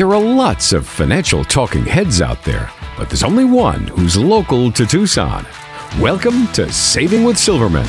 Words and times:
There 0.00 0.14
are 0.14 0.18
lots 0.18 0.72
of 0.72 0.88
financial 0.88 1.44
talking 1.44 1.84
heads 1.84 2.22
out 2.22 2.42
there, 2.42 2.70
but 2.96 3.10
there's 3.10 3.22
only 3.22 3.44
one 3.44 3.86
who's 3.88 4.16
local 4.16 4.72
to 4.72 4.86
Tucson. 4.86 5.46
Welcome 6.00 6.46
to 6.54 6.72
Saving 6.72 7.22
with 7.22 7.36
Silverman. 7.36 7.86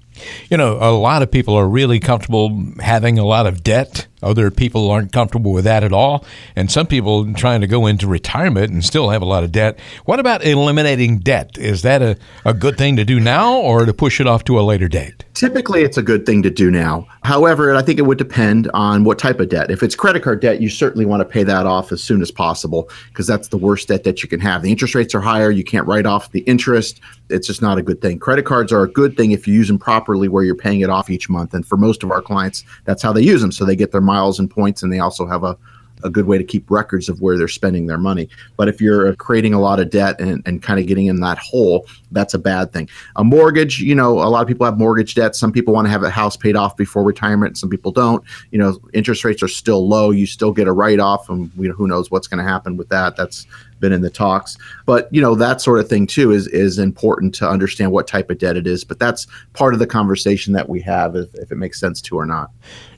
You 0.50 0.58
know, 0.58 0.78
a 0.80 0.92
lot 0.92 1.22
of 1.22 1.32
people 1.32 1.56
are 1.56 1.68
really 1.68 2.00
comfortable 2.00 2.64
having 2.80 3.18
a 3.18 3.26
lot 3.26 3.48
of 3.48 3.64
debt. 3.64 4.08
Other 4.24 4.50
people 4.52 4.90
aren't 4.90 5.12
comfortable 5.12 5.52
with 5.52 5.66
that 5.66 5.84
at 5.84 5.94
all. 5.94 6.26
And 6.56 6.72
some 6.72 6.88
people 6.88 7.34
trying 7.34 7.62
to 7.62 7.68
go 7.68 7.86
into 7.86 8.08
retirement 8.08 8.72
and 8.72 8.84
still 8.84 9.10
have 9.10 9.22
a 9.22 9.26
lot 9.26 9.44
of 9.44 9.52
debt. 9.52 9.80
What 10.06 10.20
about 10.20 10.44
eliminating 10.44 11.20
debt? 11.20 11.58
Is 11.58 11.82
that 11.84 12.02
a, 12.02 12.18
a 12.46 12.54
good 12.54 12.78
thing 12.78 12.96
to 12.96 13.06
do 13.06 13.20
now 13.20 13.56
or 13.56 13.86
to 13.86 13.94
push 13.94 14.20
it 14.20 14.28
off 14.28 14.44
to 14.46 14.60
a 14.60 14.62
later 14.62 14.88
date? 14.88 15.26
Typically, 15.34 15.82
it's 15.82 15.98
a 15.98 16.04
good 16.04 16.26
thing 16.26 16.44
to 16.44 16.50
do 16.50 16.70
now. 16.70 17.08
However, 17.24 17.76
I 17.76 17.82
think 17.82 17.98
it 17.98 18.04
would 18.04 18.18
depend 18.18 18.70
on 18.74 19.04
what 19.04 19.18
type 19.18 19.40
of 19.40 19.50
debt. 19.50 19.72
If 19.72 19.82
it's 19.82 19.96
credit 19.96 20.22
card 20.22 20.42
debt, 20.42 20.62
you 20.62 20.70
certainly 20.70 21.06
want 21.06 21.22
to 21.22 21.26
pay 21.26 21.44
that 21.44 21.66
off 21.66 21.92
as 21.92 22.04
soon 22.04 22.22
as 22.22 22.30
possible 22.30 22.90
because 23.10 23.26
that's 23.26 23.48
the 23.48 23.58
worst 23.58 23.88
debt 23.88 24.04
that 24.04 24.22
you 24.22 24.30
can 24.30 24.40
have. 24.40 24.62
The 24.62 24.70
interest 24.70 24.94
rates 24.94 25.16
are 25.16 25.22
higher. 25.22 25.50
You 25.50 25.64
can't 25.64 25.88
write 25.88 26.06
off 26.06 26.32
the 26.32 26.42
interest. 26.42 27.02
It's 27.30 27.48
just 27.48 27.62
not 27.62 27.78
a 27.78 27.82
good 27.82 28.02
thing. 28.02 28.20
Credit 28.20 28.46
cards 28.46 28.72
are 28.72 28.84
a 28.84 28.92
good 28.92 29.18
thing 29.18 29.32
if 29.32 29.48
you 29.48 29.54
use 29.54 29.68
them 29.68 29.80
properly 29.80 30.28
where 30.28 30.44
you're 30.44 30.56
paying 30.56 30.82
it 30.82 30.90
off 30.90 31.10
each 31.10 31.30
month. 31.30 31.54
And 31.54 31.66
for 31.66 31.78
most 31.78 32.04
of 32.04 32.12
our 32.12 32.22
clients, 32.22 32.64
that's 32.86 33.02
how 33.02 33.12
they 33.12 33.22
use 33.22 33.42
them. 33.42 33.52
So 33.52 33.66
they 33.66 33.76
get 33.76 33.92
their 33.92 34.02
miles 34.14 34.40
and 34.40 34.50
points, 34.50 34.84
and 34.84 34.94
they 34.94 35.00
also 35.00 35.26
have 35.26 35.44
a 35.44 35.58
a 36.04 36.10
good 36.10 36.26
way 36.26 36.38
to 36.38 36.44
keep 36.44 36.70
records 36.70 37.10
of 37.10 37.22
where 37.22 37.38
they're 37.38 37.48
spending 37.48 37.88
their 37.88 37.98
money. 37.98 38.30
But 38.58 38.68
if 38.68 38.82
you're 38.82 39.16
creating 39.16 39.54
a 39.54 39.60
lot 39.60 39.80
of 39.80 39.90
debt 39.90 40.20
and, 40.20 40.42
and 40.46 40.62
kind 40.62 40.80
of 40.80 40.86
getting 40.86 41.08
in 41.08 41.22
that 41.22 41.38
hole, 41.38 41.88
that's 42.12 42.34
a 42.34 42.40
bad 42.40 42.74
thing. 42.74 42.90
A 43.16 43.24
mortgage, 43.24 43.80
you 43.80 43.96
know, 43.96 44.20
a 44.20 44.30
lot 44.30 44.42
of 44.42 44.48
people 44.48 44.66
have 44.66 44.78
mortgage 44.78 45.16
debt. 45.16 45.36
Some 45.36 45.52
people 45.52 45.74
want 45.74 45.86
to 45.86 45.92
have 45.92 46.04
a 46.04 46.10
house 46.10 46.36
paid 46.36 46.56
off 46.56 46.76
before 46.78 47.04
retirement. 47.04 47.58
Some 47.58 47.70
people 47.70 47.92
don't. 47.92 48.24
You 48.52 48.60
know, 48.60 48.78
interest 48.94 49.24
rates 49.24 49.42
are 49.42 49.48
still 49.48 49.88
low. 49.88 50.12
You 50.12 50.26
still 50.26 50.52
get 50.52 50.68
a 50.68 50.74
write 50.74 51.00
off, 51.00 51.30
and 51.30 51.52
who 51.54 51.88
knows 51.88 52.12
what's 52.12 52.28
going 52.28 52.44
to 52.44 52.50
happen 52.50 52.78
with 52.78 52.90
that. 52.90 53.16
That's 53.16 53.48
been 53.84 53.94
in 53.94 54.02
the 54.02 54.10
talks. 54.10 54.58
But 54.86 55.10
you 55.12 55.22
know 55.22 55.36
that 55.36 55.62
sort 55.62 55.80
of 55.80 55.88
thing 55.88 56.08
too 56.08 56.32
is 56.32 56.48
is 56.48 56.80
important 56.80 57.36
to 57.36 57.48
understand 57.48 57.92
what 57.92 58.08
type 58.08 58.32
of 58.32 58.40
debt 58.40 58.58
it 58.58 58.66
is. 58.66 58.84
But 58.84 58.98
that's 58.98 59.28
part 59.52 59.74
of 59.74 59.80
the 59.80 59.86
conversation 59.86 60.54
that 60.54 60.70
we 60.70 60.82
have, 60.82 61.16
if, 61.16 61.34
if 61.36 61.52
it 61.52 61.58
makes 61.58 61.80
sense 61.80 62.02
to 62.02 62.18
or 62.18 62.26
not. 62.26 62.50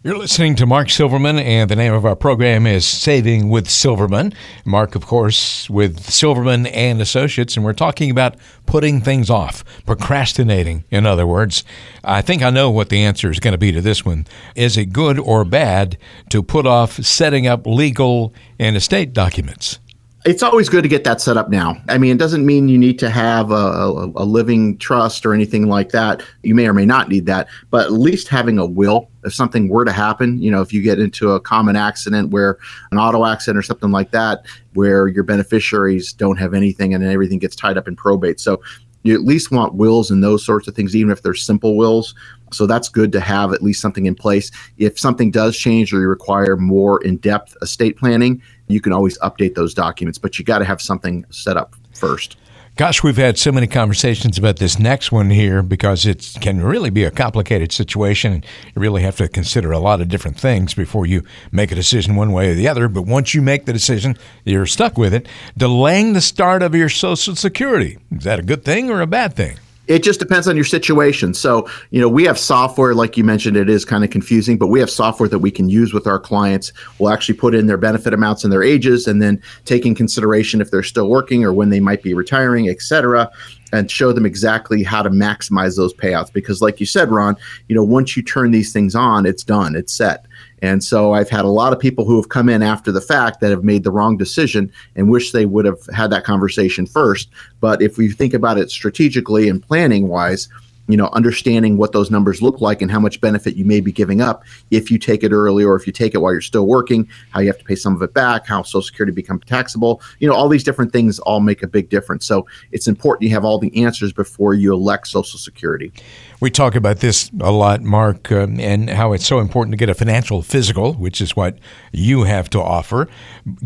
You're 0.03 0.19
listening 0.19 0.56
to 0.57 0.68
Mark 0.68 0.91
Silverman, 0.91 1.40
and 1.40 1.68
the 1.68 1.75
name 1.75 1.91
of 1.91 2.06
our 2.06 2.16
program 2.16 2.68
is 2.68 2.85
Saving 2.85 3.50
with 3.50 3.68
Silverman. 3.68 4.34
Mark, 4.63 4.94
of 4.94 5.07
course, 5.07 5.68
with 5.68 6.00
Silverman 6.00 6.68
and 6.68 7.01
Associates, 7.01 7.56
and 7.56 7.66
we're 7.66 7.74
talking 7.74 8.12
about 8.12 8.35
putting 8.68 9.01
things 9.01 9.31
off, 9.31 9.63
procrastinating, 9.88 10.84
in 10.91 11.07
other 11.07 11.25
words. 11.25 11.63
I 12.03 12.22
think 12.22 12.44
I 12.44 12.51
know 12.51 12.69
what 12.69 12.90
the 12.90 13.03
answer 13.03 13.31
is 13.31 13.40
going 13.40 13.53
to 13.53 13.57
be 13.57 13.72
to 13.72 13.81
this 13.81 14.06
one. 14.06 14.28
Is 14.56 14.78
it 14.78 14.94
good 14.94 15.18
or 15.18 15.44
bad 15.44 15.97
to 16.29 16.44
put 16.44 16.68
off 16.68 17.03
setting 17.03 17.47
up 17.47 17.66
legal 17.66 18.31
and 18.59 18.75
estate 18.75 19.12
documents? 19.12 19.79
It's 20.25 20.41
always 20.41 20.69
good 20.69 20.81
to 20.81 20.90
get 20.90 21.03
that 21.03 21.22
set 21.22 21.38
up 21.38 21.50
now. 21.50 21.80
I 21.88 22.00
mean, 22.00 22.12
it 22.12 22.18
doesn't 22.18 22.44
mean 22.44 22.68
you 22.68 22.80
need 22.80 22.97
to 23.00 23.12
have 23.12 23.52
a, 23.52 23.53
a, 23.53 24.06
a, 24.08 24.25
living 24.25 24.75
trust 24.80 25.24
or 25.24 25.36
anything 25.36 25.68
like 25.68 25.90
that. 25.90 26.24
You 26.41 26.56
may 26.56 26.68
or 26.68 26.74
may 26.74 26.86
not 26.86 27.09
need 27.09 27.28
that, 27.28 27.47
but 27.69 27.86
at 27.86 27.92
least 27.92 28.27
having 28.27 28.57
a 28.57 28.66
will, 28.66 29.12
if 29.24 29.36
something 29.36 29.69
were 29.69 29.86
to 29.86 29.92
happen, 29.92 30.42
you 30.42 30.50
know, 30.50 30.63
if 30.63 30.74
you 30.74 30.81
get 30.81 31.00
into 31.00 31.31
a 31.31 31.39
common 31.39 31.75
accident 31.75 32.31
where 32.31 32.57
an 32.92 32.98
auto 32.98 33.24
accident 33.24 33.60
or 33.60 33.62
something 33.62 33.92
like 33.92 34.10
that, 34.12 34.45
where 34.74 35.07
your 35.07 35.24
beneficiaries 35.24 36.12
don't 36.12 36.38
have 36.38 36.56
anything 36.56 36.95
and 36.95 37.04
everything 37.04 37.38
gets 37.38 37.56
tied 37.56 37.77
up 37.77 37.88
in 37.88 37.95
probate. 37.95 38.39
So 38.39 38.62
you 39.04 39.13
at 39.13 39.22
least 39.22 39.51
want 39.51 39.75
wills 39.75 40.10
and 40.10 40.24
those 40.24 40.44
sorts 40.44 40.68
of 40.68 40.75
things, 40.75 40.95
even 40.95 41.12
if 41.12 41.22
they're 41.22 41.36
simple 41.36 41.77
wills. 41.77 42.16
So 42.51 42.66
that's 42.66 42.89
good 42.89 43.12
to 43.12 43.19
have 43.19 43.54
at 43.54 43.62
least 43.62 43.80
something 43.80 44.07
in 44.07 44.16
place. 44.16 44.50
If 44.80 45.00
something 45.00 45.30
does 45.30 45.56
change 45.56 45.94
or 45.94 46.01
you 46.01 46.07
require 46.07 46.57
more 46.57 47.04
in 47.04 47.18
depth 47.18 47.56
estate 47.62 47.98
planning, 47.98 48.42
you 48.67 48.81
can 48.81 48.94
always 48.94 49.17
update 49.19 49.56
those 49.56 49.73
documents, 49.73 50.17
but 50.17 50.39
you 50.39 50.45
got 50.45 50.59
to 50.59 50.65
have 50.65 50.81
something 50.81 51.25
set 51.29 51.57
up 51.57 51.75
first. 51.94 52.38
Gosh, 52.77 53.01
we've 53.03 53.15
had 53.15 53.38
so 53.38 53.53
many 53.53 53.67
conversations 53.67 54.38
about 54.38 54.57
this 54.57 54.77
next 54.77 55.09
one 55.09 55.29
here 55.29 55.63
because 55.63 56.06
it 56.06 56.35
can 56.41 56.62
really 56.62 56.89
be 56.89 57.06
a 57.06 57.12
complicated 57.12 57.71
situation. 57.71 58.44
You 58.75 58.81
really 58.81 59.01
have 59.01 59.15
to 59.15 59.29
consider 59.29 59.71
a 59.71 59.79
lot 59.79 60.01
of 60.01 60.09
different 60.09 60.38
things 60.38 60.73
before 60.73 61.06
you 61.06 61.23
make 61.53 61.71
a 61.71 61.75
decision 61.75 62.17
one 62.17 62.33
way 62.33 62.50
or 62.50 62.53
the 62.53 62.67
other. 62.67 62.89
But 62.89 63.03
once 63.03 63.33
you 63.33 63.41
make 63.41 63.63
the 63.63 63.71
decision, 63.71 64.17
you're 64.44 64.65
stuck 64.65 64.97
with 64.97 65.13
it. 65.13 65.25
Delaying 65.56 66.12
the 66.12 66.19
start 66.21 66.62
of 66.62 66.75
your 66.75 66.89
Social 66.89 67.33
Security 67.38 67.97
is 68.12 68.25
that 68.25 68.39
a 68.39 68.44
good 68.44 68.65
thing 68.65 68.91
or 68.91 69.00
a 69.00 69.07
bad 69.07 69.38
thing? 69.38 69.57
It 69.88 70.04
just 70.04 70.20
depends 70.20 70.48
on 70.48 70.56
your 70.56 70.66
situation. 70.66 71.34
So, 71.34 71.70
you 71.92 72.02
know, 72.02 72.10
we 72.10 72.24
have 72.24 72.40
software, 72.40 72.96
like 72.96 73.18
you 73.18 73.24
mentioned, 73.24 73.56
it 73.56 73.70
is 73.70 73.86
kind 73.86 74.04
of 74.04 74.10
confusing, 74.10 74.58
but 74.58 74.68
we 74.68 74.80
have 74.80 74.90
software 74.90 75.30
that 75.30 75.40
we 75.40 75.52
can 75.52 75.70
use 75.70 75.94
with 75.94 76.08
our 76.08 76.20
clients. 76.20 76.74
We'll 76.98 77.12
actually 77.12 77.38
put 77.38 77.54
in 77.54 77.68
their 77.68 77.78
benefit 77.78 78.14
amounts 78.14 78.44
and 78.44 78.52
their 78.52 78.64
ages 78.64 79.08
and 79.08 79.22
then 79.22 79.42
take 79.66 79.86
in 79.86 79.96
consideration 79.96 80.62
if 80.62 80.72
they're 80.72 80.84
still 80.84 81.10
working 81.10 81.44
or 81.44 81.54
when 81.54 81.70
they 81.70 81.80
might 81.80 82.02
be 82.02 82.14
retiring, 82.14 82.68
et 82.70 82.82
cetera, 82.82 83.30
and 83.72 83.92
show 83.92 84.12
them 84.12 84.26
exactly 84.26 84.84
how 84.84 85.02
to 85.02 85.10
maximize 85.10 85.76
those 85.76 85.94
payouts. 85.94 86.32
Because, 86.34 86.62
like 86.62 86.80
you 86.80 86.86
said, 86.86 87.12
Ron, 87.12 87.36
you 87.68 87.76
know, 87.76 87.84
once 87.84 88.18
you 88.18 88.24
turn 88.24 88.52
these 88.52 88.74
things 88.74 88.96
on, 88.96 89.26
it's 89.26 89.44
done, 89.44 89.76
it's 89.76 89.94
set. 89.94 90.26
And 90.65 90.83
so 90.83 91.13
I've 91.13 91.29
had 91.29 91.45
a 91.45 91.50
lot 91.50 91.73
of 91.73 91.79
people 91.79 92.06
who 92.06 92.15
have 92.15 92.29
come 92.29 92.50
in 92.50 92.63
after 92.63 92.91
the 92.91 93.00
fact 93.00 93.39
that 93.39 93.51
have 93.51 93.63
made 93.63 93.83
the 93.83 93.91
wrong 93.91 94.17
decision 94.17 94.71
and 94.95 95.12
wish 95.12 95.31
they 95.31 95.45
would 95.45 95.63
have 95.63 95.85
had 95.94 96.09
that 96.09 96.23
conversation 96.23 96.88
first. 96.88 97.29
But 97.59 97.83
if 97.83 98.00
we 98.00 98.12
think 98.12 98.33
about 98.33 98.57
it 98.57 98.71
strategically 98.71 99.47
and 99.47 99.62
planning 99.62 100.07
wise, 100.07 100.50
you 100.88 100.98
know, 100.98 101.08
understanding 101.14 101.78
what 101.78 101.92
those 101.92 102.12
numbers 102.12 102.42
look 102.42 102.62
like 102.62 102.82
and 102.82 102.92
how 102.92 103.00
much 103.00 103.20
benefit 103.22 103.56
you 103.56 103.66
may 103.66 103.80
be 103.80 103.92
giving 103.92 104.22
up 104.22 104.44
if 104.72 104.92
you 104.92 104.98
take 104.98 105.24
it 105.24 105.32
early 105.32 105.64
or 105.64 105.76
if 105.76 105.88
you 105.88 105.94
take 105.94 106.14
it 106.14 106.20
while 106.20 106.32
you're 106.32 106.42
still 106.42 106.68
working, 106.68 107.08
how 107.32 107.40
you 107.40 107.48
have 107.48 107.58
to 107.58 107.64
pay 107.64 107.76
some 107.76 107.96
of 107.96 108.02
it 108.02 108.14
back, 108.14 108.46
how 108.46 108.62
Social 108.62 108.82
Security 108.82 109.14
becomes 109.14 109.44
taxable. 109.46 110.02
You 110.20 110.28
know, 110.28 110.36
all 110.36 110.48
these 110.48 110.64
different 110.64 110.92
things 110.92 111.20
all 111.20 111.40
make 111.40 111.64
a 111.64 111.68
big 111.68 111.90
difference. 111.90 112.26
So 112.26 112.46
it's 112.72 112.88
important 112.88 113.24
you 113.24 113.34
have 113.34 113.46
all 113.46 113.58
the 113.58 113.84
answers 113.84 114.14
before 114.14 114.54
you 114.54 114.74
elect 114.74 115.08
Social 115.08 115.40
Security. 115.40 115.92
We 116.40 116.52
talk 116.52 116.76
about 116.76 117.00
this 117.00 117.32
a 117.40 117.52
lot, 117.52 117.82
Mark, 117.82 118.32
uh, 118.32 118.48
and 118.60 118.90
how 118.90 119.14
it's 119.14 119.26
so 119.26 119.40
important 119.40 119.74
to 119.74 119.78
get 119.78 119.90
a 119.90 119.94
financial 119.96 120.42
physical, 120.42 120.94
which 120.94 121.22
is 121.22 121.36
what 121.36 121.58
you 121.92 122.24
have 122.24 122.50
to 122.52 122.62
offer. 122.62 123.08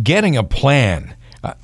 Getting 0.02 0.38
a 0.38 0.44
plan, 0.44 1.16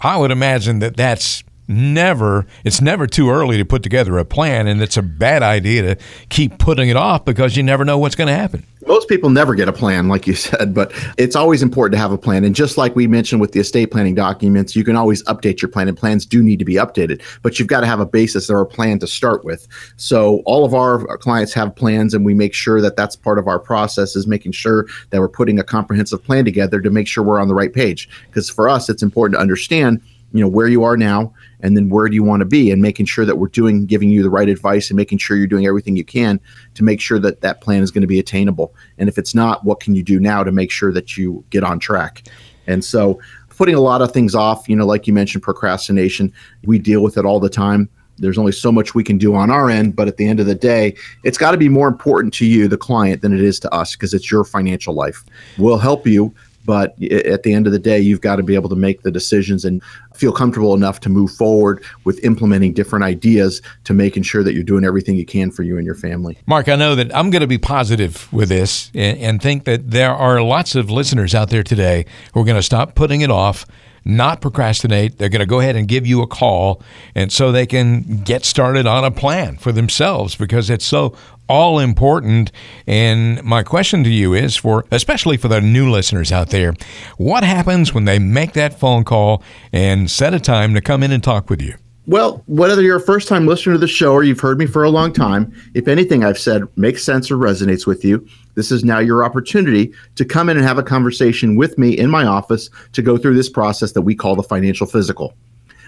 I 0.02 0.18
would 0.18 0.32
imagine 0.32 0.80
that 0.80 0.98
that's 0.98 1.44
never 1.68 2.46
it's 2.64 2.82
never 2.82 3.08
too 3.08 3.30
early 3.30 3.58
to 3.58 3.66
put 3.66 3.82
together 3.82 4.18
a 4.18 4.26
plan 4.26 4.68
and 4.68 4.82
it's 4.82 4.98
a 4.98 5.02
bad 5.02 5.42
idea 5.42 5.96
to 5.96 6.04
keep 6.30 6.58
putting 6.60 6.90
it 6.90 6.96
off 6.96 7.26
because 7.26 7.58
you 7.58 7.64
never 7.64 7.84
know 7.84 7.98
what's 7.98 8.16
going 8.16 8.28
to 8.28 8.36
happen. 8.36 8.66
Most 8.86 9.10
people 9.10 9.32
never 9.32 9.56
get 9.56 9.68
a 9.68 9.74
plan 9.74 10.08
like 10.08 10.28
you 10.28 10.34
said 10.36 10.74
but 10.74 10.92
it's 11.18 11.36
always 11.36 11.64
important 11.64 11.94
to 11.94 11.98
have 11.98 12.12
a 12.12 12.18
plan. 12.18 12.44
And 12.44 12.54
just 12.54 12.78
like 12.78 12.96
we 12.96 13.08
mentioned 13.08 13.42
with 13.42 13.52
the 13.52 13.60
estate 13.60 13.92
planning 13.92 14.14
documents 14.14 14.76
you 14.76 14.84
can 14.84 14.96
always 14.96 15.24
update 15.24 15.62
your 15.62 15.70
plan 15.70 15.88
and 15.88 15.98
plans 15.98 16.26
do 16.26 16.44
need 16.44 16.60
to 16.60 16.66
be 16.66 16.76
updated 16.76 17.22
but 17.42 17.58
you've 17.58 17.68
got 17.68 17.82
to 17.82 17.88
have 17.88 18.00
a 18.00 18.06
basis 18.06 18.50
or 18.50 18.62
a 18.62 18.66
plan 18.66 19.00
to 19.00 19.08
start 19.08 19.44
with. 19.44 19.68
So 19.98 20.42
all 20.46 20.66
of 20.66 20.74
our 20.74 21.18
clients 21.18 21.54
have 21.54 21.76
plans 21.76 22.14
and 22.14 22.26
we 22.26 22.34
make 22.34 22.54
sure 22.54 22.80
that 22.82 22.96
that's 22.96 23.16
part 23.16 23.40
of 23.40 23.48
our 23.48 23.60
process 23.60 24.16
is 24.16 24.28
making 24.28 24.52
sure 24.52 24.86
that 25.10 25.20
we're 25.20 25.30
putting 25.30 25.58
a 25.58 25.64
comprehensive 25.64 26.24
plan 26.24 26.46
together 26.46 26.80
to 26.80 26.90
make 26.92 27.08
sure 27.08 27.24
we're 27.24 27.42
on 27.42 27.48
the 27.48 27.56
right 27.56 27.74
page. 27.74 28.08
Because 28.28 28.50
for 28.50 28.70
us 28.70 28.88
it's 28.88 29.02
important 29.02 29.38
to 29.38 29.42
understand 29.42 30.02
you 30.36 30.42
know 30.42 30.48
where 30.48 30.68
you 30.68 30.84
are 30.84 30.98
now 30.98 31.34
and 31.66 31.76
then 31.76 31.90
where 31.90 32.08
do 32.08 32.14
you 32.14 32.24
want 32.24 32.42
to 32.42 32.46
be 32.46 32.70
and 32.70 32.80
making 32.80 33.08
sure 33.08 33.26
that 33.26 33.38
we're 33.38 33.48
doing 33.48 33.88
giving 33.88 34.12
you 34.12 34.22
the 34.22 34.30
right 34.30 34.50
advice 34.50 34.92
and 34.92 34.96
making 34.96 35.18
sure 35.18 35.36
you're 35.36 35.48
doing 35.48 35.66
everything 35.66 35.96
you 35.96 36.06
can 36.06 36.40
to 36.76 36.84
make 36.84 37.02
sure 37.02 37.18
that 37.18 37.42
that 37.42 37.60
plan 37.60 37.82
is 37.82 37.90
going 37.90 38.04
to 38.04 38.08
be 38.08 38.20
attainable. 38.20 38.76
And 39.00 39.10
if 39.10 39.18
it's 39.18 39.34
not 39.34 39.66
what 39.66 39.80
can 39.80 39.96
you 39.96 40.04
do 40.04 40.20
now 40.20 40.44
to 40.44 40.52
make 40.52 40.70
sure 40.70 40.94
that 40.94 41.18
you 41.18 41.44
get 41.50 41.64
on 41.64 41.80
track? 41.80 42.28
And 42.68 42.86
so 42.86 43.20
putting 43.50 43.74
a 43.74 43.80
lot 43.80 44.04
of 44.04 44.12
things 44.12 44.36
off 44.36 44.70
you 44.70 44.76
know 44.76 44.86
like 44.86 45.08
you 45.08 45.14
mentioned 45.14 45.42
procrastination 45.42 46.32
we 46.66 46.78
deal 46.78 47.02
with 47.02 47.18
it 47.18 47.26
all 47.26 47.40
the 47.40 47.50
time. 47.50 47.90
There's 48.18 48.38
only 48.38 48.52
so 48.52 48.72
much 48.72 48.94
we 48.94 49.04
can 49.04 49.18
do 49.18 49.34
on 49.34 49.50
our 49.50 49.68
end 49.68 49.96
but 49.96 50.08
at 50.08 50.18
the 50.18 50.28
end 50.28 50.40
of 50.40 50.46
the 50.46 50.54
day 50.54 50.94
it's 51.24 51.40
got 51.40 51.50
to 51.50 51.58
be 51.58 51.68
more 51.68 51.88
important 51.88 52.32
to 52.36 52.46
you 52.46 52.68
the 52.68 52.78
client 52.78 53.24
than 53.24 53.34
it 53.34 53.42
is 53.42 53.60
to 53.62 53.74
us 53.74 53.96
because 53.96 54.14
it's 54.14 54.30
your 54.30 54.44
financial 54.44 54.94
life. 54.94 55.26
We'll 55.58 55.80
help 55.80 56.06
you 56.06 56.32
but 56.66 57.02
at 57.04 57.44
the 57.44 57.54
end 57.54 57.68
of 57.68 57.74
the 57.74 57.80
day, 57.80 58.00
you've 58.00 58.22
got 58.22 58.38
to 58.38 58.44
be 58.44 58.56
able 58.56 58.70
to 58.70 58.76
make 58.76 59.04
the 59.04 59.12
decisions 59.12 59.64
and 59.66 59.82
feel 60.14 60.32
comfortable 60.32 60.74
enough 60.74 61.00
to 61.02 61.10
move 61.10 61.32
forward 61.32 61.84
with 62.04 62.24
implementing 62.24 62.74
different 62.74 63.04
ideas 63.04 63.62
to 63.84 63.94
making 63.94 64.24
sure 64.24 64.44
that 64.44 64.54
you're 64.54 64.64
doing 64.64 64.84
everything 64.84 65.16
you 65.16 65.26
can 65.26 65.52
for 65.52 65.64
you 65.64 65.78
and 65.78 65.86
your 65.86 65.96
family. 65.96 66.38
Mark, 66.46 66.70
I 66.70 66.76
know 66.76 66.96
that 66.96 67.16
I'm 67.16 67.30
going 67.30 67.42
to 67.42 67.48
be 67.48 67.58
positive 67.58 68.32
with 68.34 68.50
this 68.50 68.92
and, 68.94 69.36
think 69.46 69.66
that 69.66 69.92
there 69.92 70.14
are 70.14 70.42
lots 70.42 70.76
of 70.76 70.90
listeners 70.90 71.36
out 71.36 71.50
there 71.50 71.62
today 71.62 72.06
who 72.34 72.40
are 72.40 72.46
going 72.46 72.56
to 72.56 72.64
stop 72.64 72.96
putting 72.96 73.22
it 73.22 73.30
off 73.30 73.66
not 74.06 74.40
procrastinate. 74.40 75.18
They're 75.18 75.30
going 75.30 75.40
to 75.40 75.46
go 75.46 75.60
ahead 75.60 75.76
and 75.76 75.88
give 75.88 76.06
you 76.06 76.22
a 76.22 76.28
call, 76.28 76.82
and 77.16 77.32
so 77.32 77.52
they 77.52 77.66
can 77.66 78.22
get 78.24 78.46
started 78.46 78.86
on 78.86 79.04
a 79.04 79.12
plan 79.12 79.58
for 79.58 79.72
themselves 79.72 80.36
because 80.36 80.70
it's 80.70 80.86
so 80.86 81.16
all 81.50 81.80
important. 81.80 82.52
And 82.88 83.44
my 83.44 83.64
question 83.64 84.04
to 84.04 84.10
you 84.10 84.34
is 84.34 84.56
for, 84.56 84.86
especially 84.92 85.38
for 85.38 85.48
the 85.48 85.62
new 85.62 85.90
listeners 85.90 86.32
out 86.32 86.50
there, 86.50 86.74
what 87.18 87.44
happens 87.44 87.94
when 87.94 88.06
they 88.06 88.20
make 88.20 88.54
that 88.54 88.80
phone 88.80 89.04
call 89.04 89.44
and 89.74 90.10
set 90.10 90.34
a 90.34 90.40
time 90.40 90.74
to 90.76 90.82
come 90.82 91.04
in 91.04 91.12
and 91.12 91.24
talk 91.24 91.50
with 91.50 91.62
you? 91.62 91.76
Well, 92.08 92.44
whether 92.46 92.84
you're 92.84 92.98
a 92.98 93.02
first 93.02 93.28
time 93.28 93.48
listener 93.48 93.74
to 93.74 93.80
the 93.80 93.88
show 93.88 94.14
or 94.14 94.24
you've 94.24 94.40
heard 94.40 94.60
me 94.60 94.68
for 94.68 94.84
a 94.84 94.92
long 94.92 95.12
time, 95.12 95.52
if 95.74 95.88
anything 95.88 96.24
I've 96.24 96.38
said 96.38 96.64
makes 96.78 97.04
sense 97.04 97.32
or 97.32 97.38
resonates 97.38 97.88
with 97.88 98.06
you, 98.06 98.28
this 98.56 98.72
is 98.72 98.84
now 98.84 99.00
your 99.00 99.24
opportunity 99.24 99.94
to 100.16 100.26
come 100.26 100.50
in 100.50 100.58
and 100.58 100.66
have 100.66 100.78
a 100.78 100.84
conversation 100.84 101.56
with 101.56 101.78
me 101.78 101.98
in 101.98 102.10
my 102.10 102.26
office 102.26 102.70
to 102.94 103.02
go 103.02 103.18
through 103.18 103.36
this 103.36 103.50
process 103.50 103.92
that 103.92 104.02
we 104.02 104.16
call 104.16 104.36
the 104.36 104.44
financial 104.44 104.88
physical. 104.88 105.34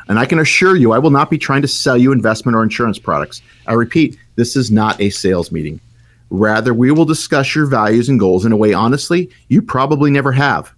And 0.10 0.19
I 0.19 0.25
can 0.25 0.40
assure 0.40 0.75
you, 0.75 0.94
I 0.94 1.00
will 1.00 1.10
not 1.10 1.30
be 1.30 1.38
trying 1.38 1.62
to 1.64 1.68
sell 1.68 1.98
you 1.98 2.12
investment 2.12 2.56
or 2.56 2.64
insurance 2.64 3.00
products. 3.00 3.42
I 3.66 3.74
repeat, 3.74 4.18
this 4.36 4.56
is 4.56 4.72
not 4.72 5.00
a 5.02 5.10
sales 5.10 5.52
meeting. 5.52 5.81
Rather, 6.30 6.74
we 6.74 6.92
will 6.92 7.06
discuss 7.06 7.56
your 7.56 7.66
values 7.66 8.10
and 8.10 8.19
goals 8.19 8.46
in 8.46 8.52
a 8.52 8.58
way, 8.58 8.74
honestly, 8.74 9.30
you 9.48 9.62
probably 9.62 10.12
never 10.12 10.31
have. 10.31 10.72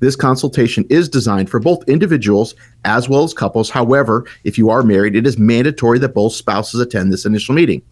This 0.00 0.16
consultation 0.16 0.84
is 0.90 1.08
designed 1.08 1.48
for 1.48 1.60
both 1.60 1.88
individuals 1.88 2.56
as 2.84 3.08
well 3.08 3.22
as 3.22 3.32
couples. 3.32 3.70
However, 3.70 4.26
if 4.42 4.58
you 4.58 4.68
are 4.68 4.82
married, 4.82 5.14
it 5.14 5.26
is 5.28 5.38
mandatory 5.38 6.00
that 6.00 6.14
both 6.14 6.32
spouses 6.32 6.80
attend 6.80 7.12
this 7.12 7.24
initial 7.24 7.54
meeting. 7.54 7.82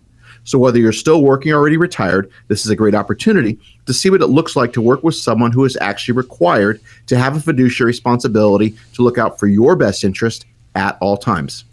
So, 0.44 0.58
whether 0.58 0.78
you're 0.78 0.92
still 0.92 1.22
working 1.22 1.52
or 1.52 1.56
already 1.56 1.76
retired, 1.76 2.30
this 2.48 2.64
is 2.64 2.70
a 2.70 2.76
great 2.76 2.94
opportunity 2.94 3.58
to 3.86 3.94
see 3.94 4.10
what 4.10 4.22
it 4.22 4.28
looks 4.28 4.56
like 4.56 4.72
to 4.72 4.80
work 4.80 5.02
with 5.02 5.14
someone 5.14 5.52
who 5.52 5.64
is 5.64 5.76
actually 5.80 6.14
required 6.14 6.80
to 7.06 7.18
have 7.18 7.36
a 7.36 7.40
fiduciary 7.40 7.88
responsibility 7.88 8.74
to 8.94 9.02
look 9.02 9.18
out 9.18 9.38
for 9.38 9.46
your 9.46 9.76
best 9.76 10.04
interest 10.04 10.46
at 10.74 10.96
all 11.00 11.16
times. 11.16 11.64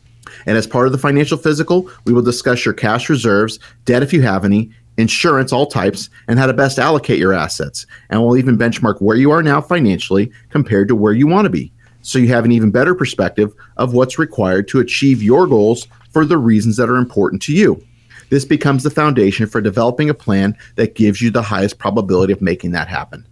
And 0.46 0.58
as 0.58 0.68
part 0.68 0.88
of 0.88 0.92
the 0.92 0.98
financial 0.98 1.38
physical, 1.38 1.90
we 2.06 2.14
will 2.14 2.22
discuss 2.22 2.66
your 2.66 2.74
cash 2.74 3.10
reserves, 3.10 3.60
debt 3.86 4.04
if 4.04 4.12
you 4.12 4.22
have 4.22 4.46
any, 4.46 4.72
insurance, 4.98 5.54
all 5.54 5.68
types, 5.68 6.10
and 6.28 6.40
how 6.40 6.48
to 6.48 6.54
best 6.54 6.80
allocate 6.80 7.20
your 7.20 7.34
assets. 7.34 7.86
And 8.10 8.22
we'll 8.22 8.38
even 8.38 8.58
benchmark 8.58 9.02
where 9.02 9.18
you 9.18 9.32
are 9.32 9.44
now 9.44 9.62
financially 9.62 10.32
compared 10.50 10.88
to 10.90 10.96
where 10.96 11.14
you 11.14 11.28
want 11.28 11.46
to 11.46 11.50
be. 11.50 11.72
So 12.02 12.20
you 12.20 12.30
have 12.30 12.46
an 12.46 12.52
even 12.52 12.72
better 12.72 12.96
perspective 12.96 13.54
of 13.78 13.94
what's 13.94 14.20
required 14.20 14.68
to 14.70 14.80
achieve 14.80 15.22
your 15.22 15.46
goals 15.46 15.88
for 16.12 16.26
the 16.26 16.38
reasons 16.38 16.78
that 16.78 16.90
are 16.90 16.98
important 16.98 17.42
to 17.44 17.54
you. 17.54 17.84
This 18.30 18.46
becomes 18.46 18.84
the 18.84 18.90
foundation 18.90 19.48
for 19.48 19.62
developing 19.62 20.10
a 20.10 20.14
plan 20.14 20.58
that 20.76 20.96
gives 20.96 21.22
you 21.22 21.32
the 21.32 21.42
highest 21.42 21.78
probability 21.78 22.34
of 22.34 22.42
making 22.42 22.72
that 22.72 22.88
happen. 22.88 23.26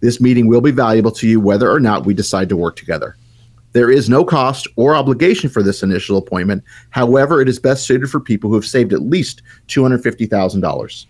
This 0.00 0.20
meeting 0.20 0.46
will 0.46 0.60
be 0.60 0.70
valuable 0.70 1.10
to 1.12 1.28
you 1.28 1.40
whether 1.40 1.70
or 1.70 1.80
not 1.80 2.06
we 2.06 2.14
decide 2.14 2.48
to 2.50 2.56
work 2.56 2.76
together. 2.76 3.16
There 3.72 3.90
is 3.90 4.08
no 4.08 4.24
cost 4.24 4.66
or 4.76 4.94
obligation 4.94 5.50
for 5.50 5.62
this 5.62 5.82
initial 5.82 6.16
appointment. 6.16 6.64
However, 6.90 7.40
it 7.40 7.48
is 7.48 7.58
best 7.58 7.86
suited 7.86 8.08
for 8.08 8.20
people 8.20 8.48
who 8.48 8.56
have 8.56 8.64
saved 8.64 8.92
at 8.92 9.02
least 9.02 9.42
$250,000. 9.68 11.06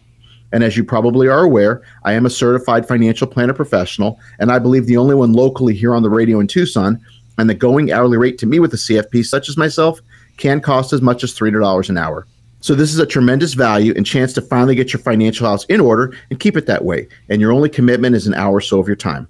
And 0.53 0.65
as 0.65 0.77
you 0.77 0.85
probably 0.85 1.29
are 1.29 1.43
aware, 1.43 1.83
I 2.05 2.13
am 2.13 2.27
a 2.27 2.31
certified 2.31 2.89
financial 2.89 3.27
planner 3.27 3.53
professional, 3.53 4.19
and 4.39 4.51
I 4.51 4.59
believe 4.59 4.87
the 4.87 4.97
only 4.97 5.15
one 5.15 5.33
locally 5.33 5.75
here 5.75 5.95
on 5.95 6.03
the 6.03 6.11
radio 6.11 6.41
in 6.41 6.47
Tucson. 6.47 7.01
And 7.39 7.51
the 7.51 7.55
going 7.55 7.93
hourly 7.93 8.17
rate 8.17 8.39
to 8.39 8.47
me 8.47 8.61
with 8.61 8.73
a 8.73 8.79
CFP 8.79 9.27
such 9.27 9.51
as 9.51 9.59
myself 9.59 10.01
can 10.39 10.61
cost 10.61 10.93
as 10.95 11.03
much 11.03 11.23
as 11.23 11.39
$300 11.39 11.91
an 11.91 11.99
hour. 11.99 12.27
So 12.67 12.75
this 12.75 12.93
is 12.93 12.99
a 12.99 13.07
tremendous 13.07 13.55
value 13.55 13.95
and 13.97 14.05
chance 14.05 14.33
to 14.33 14.43
finally 14.43 14.75
get 14.75 14.93
your 14.93 14.99
financial 14.99 15.47
house 15.47 15.65
in 15.67 15.79
order 15.79 16.13
and 16.31 16.41
keep 16.41 16.57
it 16.57 16.67
that 16.67 16.85
way. 16.85 17.07
And 17.29 17.41
your 17.41 17.53
only 17.53 17.69
commitment 17.69 18.17
is 18.17 18.27
an 18.27 18.35
hour 18.35 18.57
or 18.57 18.61
so 18.61 18.81
of 18.81 18.89
your 18.89 18.97
time. 18.97 19.29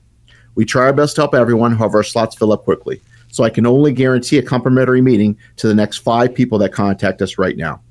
We 0.55 0.65
try 0.65 0.85
our 0.85 0.95
best 0.95 1.17
to 1.17 1.21
help 1.21 1.35
everyone, 1.35 1.77
however, 1.77 1.99
our 1.99 2.03
slots 2.03 2.35
fill 2.35 2.51
up 2.51 2.65
quickly. 2.65 3.03
So 3.29 3.45
I 3.45 3.51
can 3.51 3.67
only 3.67 3.93
guarantee 3.93 4.39
a 4.39 4.43
complimentary 4.43 5.03
meeting 5.03 5.37
to 5.57 5.69
the 5.69 5.75
next 5.75 5.99
five 5.99 6.35
people 6.35 6.57
that 6.61 6.73
contact 6.73 7.21
us 7.21 7.37
right 7.37 7.59
now. 7.59 7.83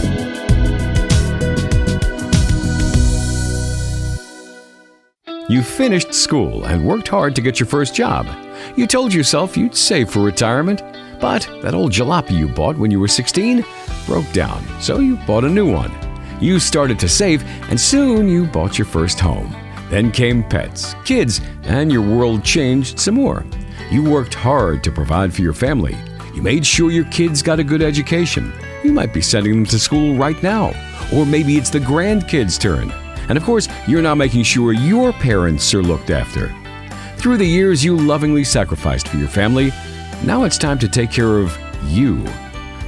You 5.48 5.62
finished 5.62 6.14
school 6.14 6.64
and 6.64 6.86
worked 6.86 7.08
hard 7.08 7.34
to 7.36 7.42
get 7.42 7.60
your 7.60 7.66
first 7.66 7.94
job. 7.94 8.26
You 8.76 8.86
told 8.86 9.12
yourself 9.12 9.56
you'd 9.56 9.76
save 9.76 10.10
for 10.10 10.20
retirement, 10.20 10.82
but 11.20 11.48
that 11.62 11.74
old 11.74 11.92
jalopy 11.92 12.32
you 12.32 12.48
bought 12.48 12.76
when 12.76 12.90
you 12.90 13.00
were 13.00 13.08
16 13.08 13.64
broke 14.06 14.30
down, 14.32 14.64
so 14.80 14.98
you 14.98 15.16
bought 15.26 15.44
a 15.44 15.48
new 15.48 15.70
one. 15.70 15.92
You 16.40 16.58
started 16.58 16.98
to 16.98 17.08
save, 17.08 17.42
and 17.70 17.80
soon 17.80 18.28
you 18.28 18.46
bought 18.46 18.78
your 18.78 18.86
first 18.86 19.20
home. 19.20 19.54
Then 19.90 20.10
came 20.10 20.42
pets, 20.42 20.94
kids, 21.04 21.40
and 21.62 21.92
your 21.92 22.02
world 22.02 22.44
changed 22.44 22.98
some 22.98 23.14
more. 23.14 23.44
You 23.90 24.02
worked 24.02 24.34
hard 24.34 24.82
to 24.84 24.92
provide 24.92 25.32
for 25.32 25.42
your 25.42 25.52
family. 25.52 25.96
You 26.34 26.42
made 26.42 26.66
sure 26.66 26.90
your 26.90 27.04
kids 27.06 27.42
got 27.42 27.60
a 27.60 27.64
good 27.64 27.82
education. 27.82 28.52
You 28.82 28.92
might 28.92 29.14
be 29.14 29.22
sending 29.22 29.52
them 29.52 29.66
to 29.66 29.78
school 29.78 30.16
right 30.16 30.42
now, 30.42 30.74
or 31.14 31.24
maybe 31.24 31.56
it's 31.56 31.70
the 31.70 31.78
grandkids' 31.78 32.58
turn. 32.58 32.90
And 33.28 33.38
of 33.38 33.44
course, 33.44 33.68
you're 33.86 34.02
now 34.02 34.14
making 34.14 34.42
sure 34.42 34.72
your 34.72 35.12
parents 35.12 35.72
are 35.72 35.82
looked 35.82 36.10
after. 36.10 36.54
Through 37.16 37.38
the 37.38 37.46
years 37.46 37.82
you 37.82 37.96
lovingly 37.96 38.44
sacrificed 38.44 39.08
for 39.08 39.16
your 39.16 39.28
family, 39.28 39.72
now 40.22 40.44
it's 40.44 40.58
time 40.58 40.78
to 40.78 40.88
take 40.88 41.10
care 41.10 41.38
of 41.38 41.56
you. 41.84 42.24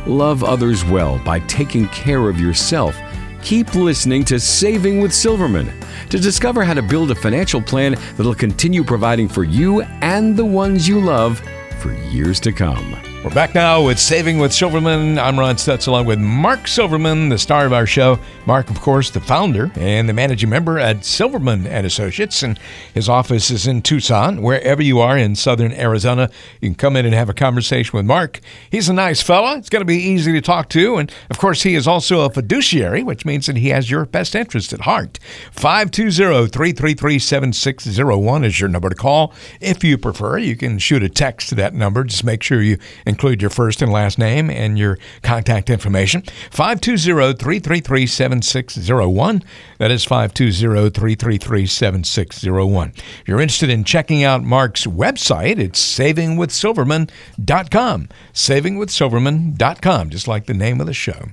Love 0.06 0.44
others 0.44 0.84
well 0.84 1.18
by 1.24 1.40
taking 1.40 1.88
care 1.88 2.28
of 2.28 2.40
yourself. 2.40 2.96
Keep 3.42 3.74
listening 3.74 4.24
to 4.24 4.40
Saving 4.40 5.00
with 5.00 5.12
Silverman 5.12 5.72
to 6.10 6.18
discover 6.18 6.64
how 6.64 6.74
to 6.74 6.82
build 6.82 7.10
a 7.10 7.14
financial 7.14 7.60
plan 7.60 7.96
that'll 8.16 8.34
continue 8.34 8.84
providing 8.84 9.28
for 9.28 9.44
you 9.44 9.82
and 9.82 10.36
the 10.36 10.44
ones 10.44 10.88
you 10.88 11.00
love 11.00 11.40
for 11.78 11.92
years 11.92 12.40
to 12.40 12.52
come. 12.52 13.05
We're 13.26 13.34
back 13.34 13.56
now 13.56 13.82
with 13.82 13.98
Saving 13.98 14.38
with 14.38 14.52
Silverman. 14.52 15.18
I'm 15.18 15.36
Ron 15.36 15.56
Stutz 15.56 15.88
along 15.88 16.06
with 16.06 16.20
Mark 16.20 16.68
Silverman, 16.68 17.28
the 17.28 17.38
star 17.38 17.66
of 17.66 17.72
our 17.72 17.84
show. 17.84 18.20
Mark, 18.46 18.70
of 18.70 18.80
course, 18.80 19.10
the 19.10 19.20
founder 19.20 19.72
and 19.74 20.08
the 20.08 20.12
managing 20.12 20.48
member 20.48 20.78
at 20.78 21.04
Silverman 21.04 21.66
and 21.66 21.84
Associates, 21.84 22.44
and 22.44 22.56
his 22.94 23.08
office 23.08 23.50
is 23.50 23.66
in 23.66 23.82
Tucson. 23.82 24.42
Wherever 24.42 24.80
you 24.80 25.00
are 25.00 25.18
in 25.18 25.34
southern 25.34 25.72
Arizona, 25.72 26.30
you 26.60 26.68
can 26.68 26.76
come 26.76 26.94
in 26.94 27.04
and 27.04 27.16
have 27.16 27.28
a 27.28 27.34
conversation 27.34 27.96
with 27.96 28.06
Mark. 28.06 28.38
He's 28.70 28.88
a 28.88 28.92
nice 28.92 29.22
fella. 29.22 29.58
It's 29.58 29.70
going 29.70 29.80
to 29.80 29.84
be 29.84 29.96
easy 29.96 30.30
to 30.30 30.40
talk 30.40 30.68
to, 30.68 30.94
and 30.94 31.10
of 31.28 31.38
course, 31.38 31.64
he 31.64 31.74
is 31.74 31.88
also 31.88 32.20
a 32.20 32.30
fiduciary, 32.30 33.02
which 33.02 33.26
means 33.26 33.46
that 33.46 33.56
he 33.56 33.70
has 33.70 33.90
your 33.90 34.06
best 34.06 34.36
interest 34.36 34.72
at 34.72 34.82
heart. 34.82 35.18
520-333-7601 35.56 38.44
is 38.44 38.60
your 38.60 38.68
number 38.68 38.88
to 38.88 38.94
call. 38.94 39.34
If 39.60 39.82
you 39.82 39.98
prefer, 39.98 40.38
you 40.38 40.54
can 40.54 40.78
shoot 40.78 41.02
a 41.02 41.08
text 41.08 41.48
to 41.48 41.56
that 41.56 41.74
number. 41.74 42.04
Just 42.04 42.22
make 42.22 42.44
sure 42.44 42.62
you 42.62 42.78
include 43.16 43.40
your 43.40 43.50
first 43.50 43.80
and 43.80 43.90
last 43.90 44.18
name 44.18 44.50
and 44.50 44.78
your 44.78 44.98
contact 45.22 45.70
information. 45.70 46.20
520-333-7601. 46.50 49.42
That 49.78 49.90
is 49.90 50.04
520-333-7601. 50.04 52.98
If 52.98 53.22
you're 53.26 53.40
interested 53.40 53.70
in 53.70 53.84
checking 53.84 54.22
out 54.22 54.42
Mark's 54.42 54.84
website, 54.84 55.58
it's 55.58 55.80
savingwithsilverman.com. 55.98 58.08
Savingwithsilverman.com, 58.34 60.10
just 60.10 60.28
like 60.28 60.44
the 60.44 60.52
name 60.52 60.82
of 60.82 60.86
the 60.86 60.92
show. 60.92 61.30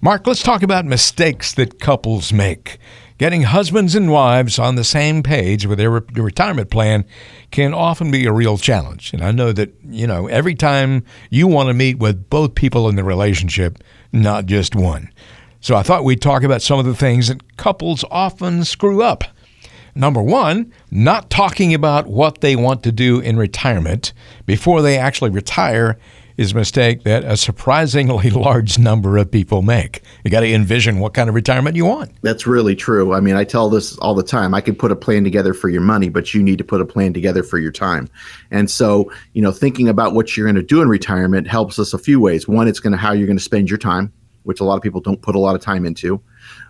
Mark, 0.00 0.26
let's 0.26 0.42
talk 0.42 0.64
about 0.64 0.84
mistakes 0.84 1.54
that 1.54 1.78
couples 1.78 2.32
make. 2.32 2.78
Getting 3.22 3.42
husbands 3.42 3.94
and 3.94 4.10
wives 4.10 4.58
on 4.58 4.74
the 4.74 4.82
same 4.82 5.22
page 5.22 5.64
with 5.64 5.78
their 5.78 5.92
re- 5.92 6.00
retirement 6.14 6.70
plan 6.70 7.04
can 7.52 7.72
often 7.72 8.10
be 8.10 8.26
a 8.26 8.32
real 8.32 8.58
challenge. 8.58 9.12
And 9.12 9.22
I 9.22 9.30
know 9.30 9.52
that, 9.52 9.72
you 9.88 10.08
know, 10.08 10.26
every 10.26 10.56
time 10.56 11.04
you 11.30 11.46
want 11.46 11.68
to 11.68 11.72
meet 11.72 12.00
with 12.00 12.28
both 12.28 12.56
people 12.56 12.88
in 12.88 12.96
the 12.96 13.04
relationship, 13.04 13.78
not 14.10 14.46
just 14.46 14.74
one. 14.74 15.08
So 15.60 15.76
I 15.76 15.84
thought 15.84 16.02
we'd 16.02 16.20
talk 16.20 16.42
about 16.42 16.62
some 16.62 16.80
of 16.80 16.84
the 16.84 16.96
things 16.96 17.28
that 17.28 17.56
couples 17.56 18.04
often 18.10 18.64
screw 18.64 19.04
up. 19.04 19.22
Number 19.94 20.20
one, 20.20 20.72
not 20.90 21.30
talking 21.30 21.72
about 21.72 22.08
what 22.08 22.40
they 22.40 22.56
want 22.56 22.82
to 22.82 22.90
do 22.90 23.20
in 23.20 23.36
retirement 23.36 24.12
before 24.46 24.82
they 24.82 24.98
actually 24.98 25.30
retire 25.30 25.96
is 26.36 26.52
a 26.52 26.56
mistake 26.56 27.04
that 27.04 27.24
a 27.24 27.36
surprisingly 27.36 28.30
large 28.30 28.78
number 28.78 29.16
of 29.16 29.30
people 29.30 29.62
make. 29.62 30.02
You 30.24 30.30
got 30.30 30.40
to 30.40 30.52
envision 30.52 30.98
what 30.98 31.14
kind 31.14 31.28
of 31.28 31.34
retirement 31.34 31.76
you 31.76 31.84
want. 31.84 32.12
That's 32.22 32.46
really 32.46 32.74
true. 32.74 33.14
I 33.14 33.20
mean, 33.20 33.36
I 33.36 33.44
tell 33.44 33.68
this 33.68 33.96
all 33.98 34.14
the 34.14 34.22
time. 34.22 34.54
I 34.54 34.60
can 34.60 34.74
put 34.74 34.92
a 34.92 34.96
plan 34.96 35.24
together 35.24 35.54
for 35.54 35.68
your 35.68 35.82
money, 35.82 36.08
but 36.08 36.34
you 36.34 36.42
need 36.42 36.58
to 36.58 36.64
put 36.64 36.80
a 36.80 36.86
plan 36.86 37.12
together 37.12 37.42
for 37.42 37.58
your 37.58 37.72
time. 37.72 38.08
And 38.50 38.70
so, 38.70 39.12
you 39.32 39.42
know, 39.42 39.52
thinking 39.52 39.88
about 39.88 40.14
what 40.14 40.36
you're 40.36 40.46
going 40.46 40.56
to 40.56 40.62
do 40.62 40.82
in 40.82 40.88
retirement 40.88 41.46
helps 41.46 41.78
us 41.78 41.92
a 41.92 41.98
few 41.98 42.20
ways. 42.20 42.48
One, 42.48 42.68
it's 42.68 42.80
going 42.80 42.92
to 42.92 42.98
how 42.98 43.12
you're 43.12 43.26
going 43.26 43.36
to 43.38 43.42
spend 43.42 43.68
your 43.68 43.78
time, 43.78 44.12
which 44.44 44.60
a 44.60 44.64
lot 44.64 44.76
of 44.76 44.82
people 44.82 45.00
don't 45.00 45.22
put 45.22 45.34
a 45.34 45.38
lot 45.38 45.54
of 45.54 45.60
time 45.60 45.84
into. 45.84 46.20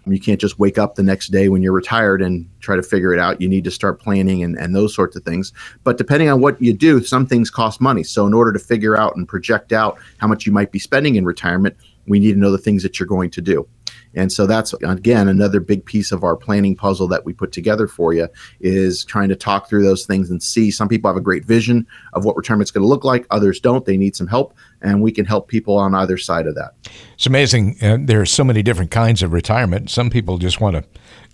You 0.07 0.21
can't 0.21 0.41
just 0.41 0.59
wake 0.59 0.79
up 0.79 0.95
the 0.95 1.03
next 1.03 1.29
day 1.29 1.49
when 1.49 1.63
you're 1.63 1.73
retired 1.73 2.23
and 2.23 2.49
try 2.61 2.77
to 2.77 2.83
figure 2.83 3.13
it 3.13 3.21
out. 3.21 3.41
You 3.41 3.49
need 3.49 3.65
to 3.65 3.71
start 3.71 4.01
planning 4.01 4.43
and, 4.43 4.59
and 4.59 4.75
those 4.75 4.95
sorts 4.95 5.17
of 5.17 5.23
things. 5.23 5.53
But 5.85 5.97
depending 5.97 6.29
on 6.29 6.41
what 6.41 6.61
you 6.61 6.73
do, 6.73 7.03
some 7.03 7.27
things 7.27 7.51
cost 7.51 7.81
money. 7.81 8.03
So, 8.03 8.27
in 8.27 8.35
order 8.35 8.53
to 8.53 8.59
figure 8.59 8.97
out 8.97 9.17
and 9.17 9.29
project 9.29 9.73
out 9.73 9.99
how 10.19 10.27
much 10.27 10.45
you 10.45 10.53
might 10.53 10.73
be 10.73 10.79
spending 10.79 11.15
in 11.17 11.25
retirement, 11.25 11.77
we 12.07 12.19
need 12.19 12.33
to 12.33 12.39
know 12.39 12.51
the 12.51 12.59
things 12.59 12.83
that 12.83 12.99
you're 12.99 13.07
going 13.07 13.31
to 13.31 13.41
do. 13.41 13.67
And 14.15 14.31
so 14.31 14.47
that's 14.47 14.75
again 14.75 15.29
another 15.29 15.61
big 15.61 15.85
piece 15.85 16.13
of 16.13 16.23
our 16.23 16.37
planning 16.37 16.77
puzzle 16.77 17.09
that 17.09 17.25
we 17.25 17.33
put 17.33 17.53
together 17.53 17.89
for 17.89 18.13
you 18.13 18.29
is 18.61 19.05
trying 19.05 19.29
to 19.31 19.37
talk 19.37 19.69
through 19.69 19.85
those 19.85 20.05
things 20.05 20.31
and 20.31 20.43
see 20.43 20.71
some 20.71 20.89
people 20.89 21.09
have 21.09 21.17
a 21.17 21.23
great 21.23 21.45
vision 21.45 21.87
of 22.13 22.25
what 22.25 22.37
retirement's 22.37 22.71
going 22.71 22.83
to 22.83 22.89
look 22.89 23.05
like, 23.05 23.27
others 23.31 23.61
don't. 23.61 23.85
They 23.85 23.97
need 23.97 24.15
some 24.15 24.27
help, 24.27 24.55
and 24.83 25.03
we 25.03 25.13
can 25.13 25.25
help 25.25 25.49
people 25.49 25.77
on 25.77 25.95
either 25.95 26.19
side 26.19 26.47
of 26.47 26.55
that. 26.57 26.75
It's 27.15 27.27
amazing. 27.27 27.77
Uh, 27.81 27.99
there 28.01 28.21
are 28.21 28.27
so 28.27 28.45
many 28.45 28.63
different 28.63 28.91
kinds 28.91 29.23
of 29.23 29.33
retirement. 29.33 29.91
Some 29.91 30.11
people 30.11 30.39
just 30.39 30.61
want 30.61 30.77
to 30.77 30.85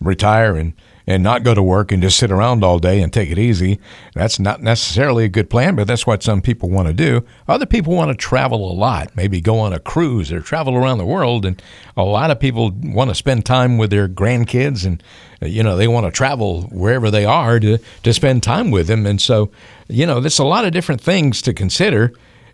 retire 0.00 0.56
and 0.56 0.74
and 1.08 1.22
not 1.22 1.42
go 1.42 1.54
to 1.54 1.62
work 1.62 1.90
and 1.90 2.02
just 2.02 2.18
sit 2.18 2.30
around 2.30 2.62
all 2.62 2.78
day 2.78 3.00
and 3.00 3.10
take 3.10 3.30
it 3.30 3.38
easy. 3.38 3.80
That's 4.14 4.38
not 4.38 4.62
necessarily 4.62 5.24
a 5.24 5.28
good 5.28 5.48
plan, 5.48 5.74
but 5.74 5.86
that's 5.86 6.06
what 6.06 6.22
some 6.22 6.42
people 6.42 6.68
want 6.68 6.86
to 6.86 6.92
do. 6.92 7.24
Other 7.48 7.64
people 7.64 7.94
want 7.94 8.10
to 8.10 8.14
travel 8.14 8.70
a 8.70 8.74
lot, 8.74 9.16
maybe 9.16 9.40
go 9.40 9.58
on 9.58 9.72
a 9.72 9.80
cruise 9.80 10.30
or 10.30 10.40
travel 10.40 10.76
around 10.76 10.98
the 10.98 11.06
world. 11.06 11.46
And 11.46 11.60
a 11.96 12.04
lot 12.04 12.30
of 12.30 12.38
people 12.38 12.72
want 12.82 13.08
to 13.08 13.14
spend 13.14 13.46
time 13.46 13.78
with 13.78 13.88
their 13.88 14.06
grandkids 14.06 14.84
and, 14.84 15.02
you 15.40 15.62
know, 15.62 15.78
they 15.78 15.88
want 15.88 16.04
to 16.04 16.12
travel 16.12 16.64
wherever 16.64 17.10
they 17.10 17.24
are 17.24 17.58
to, 17.58 17.78
to 18.02 18.12
spend 18.12 18.42
time 18.42 18.70
with 18.70 18.86
them. 18.86 19.06
And 19.06 19.18
so, 19.18 19.50
you 19.88 20.04
know, 20.04 20.20
there's 20.20 20.38
a 20.38 20.44
lot 20.44 20.66
of 20.66 20.72
different 20.72 21.00
things 21.00 21.40
to 21.42 21.54
consider. 21.54 22.12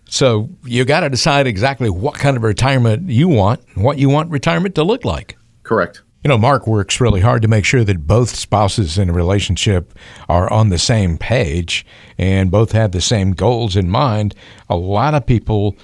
So 0.09 0.49
you 0.63 0.85
got 0.85 1.01
to 1.01 1.11
decide 1.11 1.49
exactly 1.49 1.91
what 1.91 2.15
kind 2.15 2.37
of 2.37 2.45
retirement 2.45 3.09
you 3.09 3.27
want, 3.27 3.63
and 3.75 3.83
what 3.83 3.99
you 3.99 4.09
want 4.09 4.31
retirement 4.31 4.77
to 4.77 4.85
look 4.85 5.05
like. 5.05 5.37
Correct. 5.65 6.03
You 6.25 6.31
know, 6.31 6.39
Mark 6.39 6.67
works 6.67 7.03
really 7.03 7.21
hard 7.21 7.43
to 7.43 7.49
make 7.49 7.67
sure 7.67 7.85
that 7.85 8.07
both 8.07 8.35
spouses 8.35 8.97
in 8.97 9.11
a 9.11 9.13
relationship 9.13 9.93
are 10.27 10.51
on 10.51 10.71
the 10.71 10.79
same 10.79 11.19
page 11.19 11.85
and 12.17 12.51
both 12.51 12.73
have 12.73 12.93
the 12.93 13.03
same 13.03 13.33
goals 13.33 13.77
in 13.77 13.91
mind. 13.91 14.35
A 14.71 14.75
lot 14.75 15.13
of 15.13 15.27
people 15.27 15.77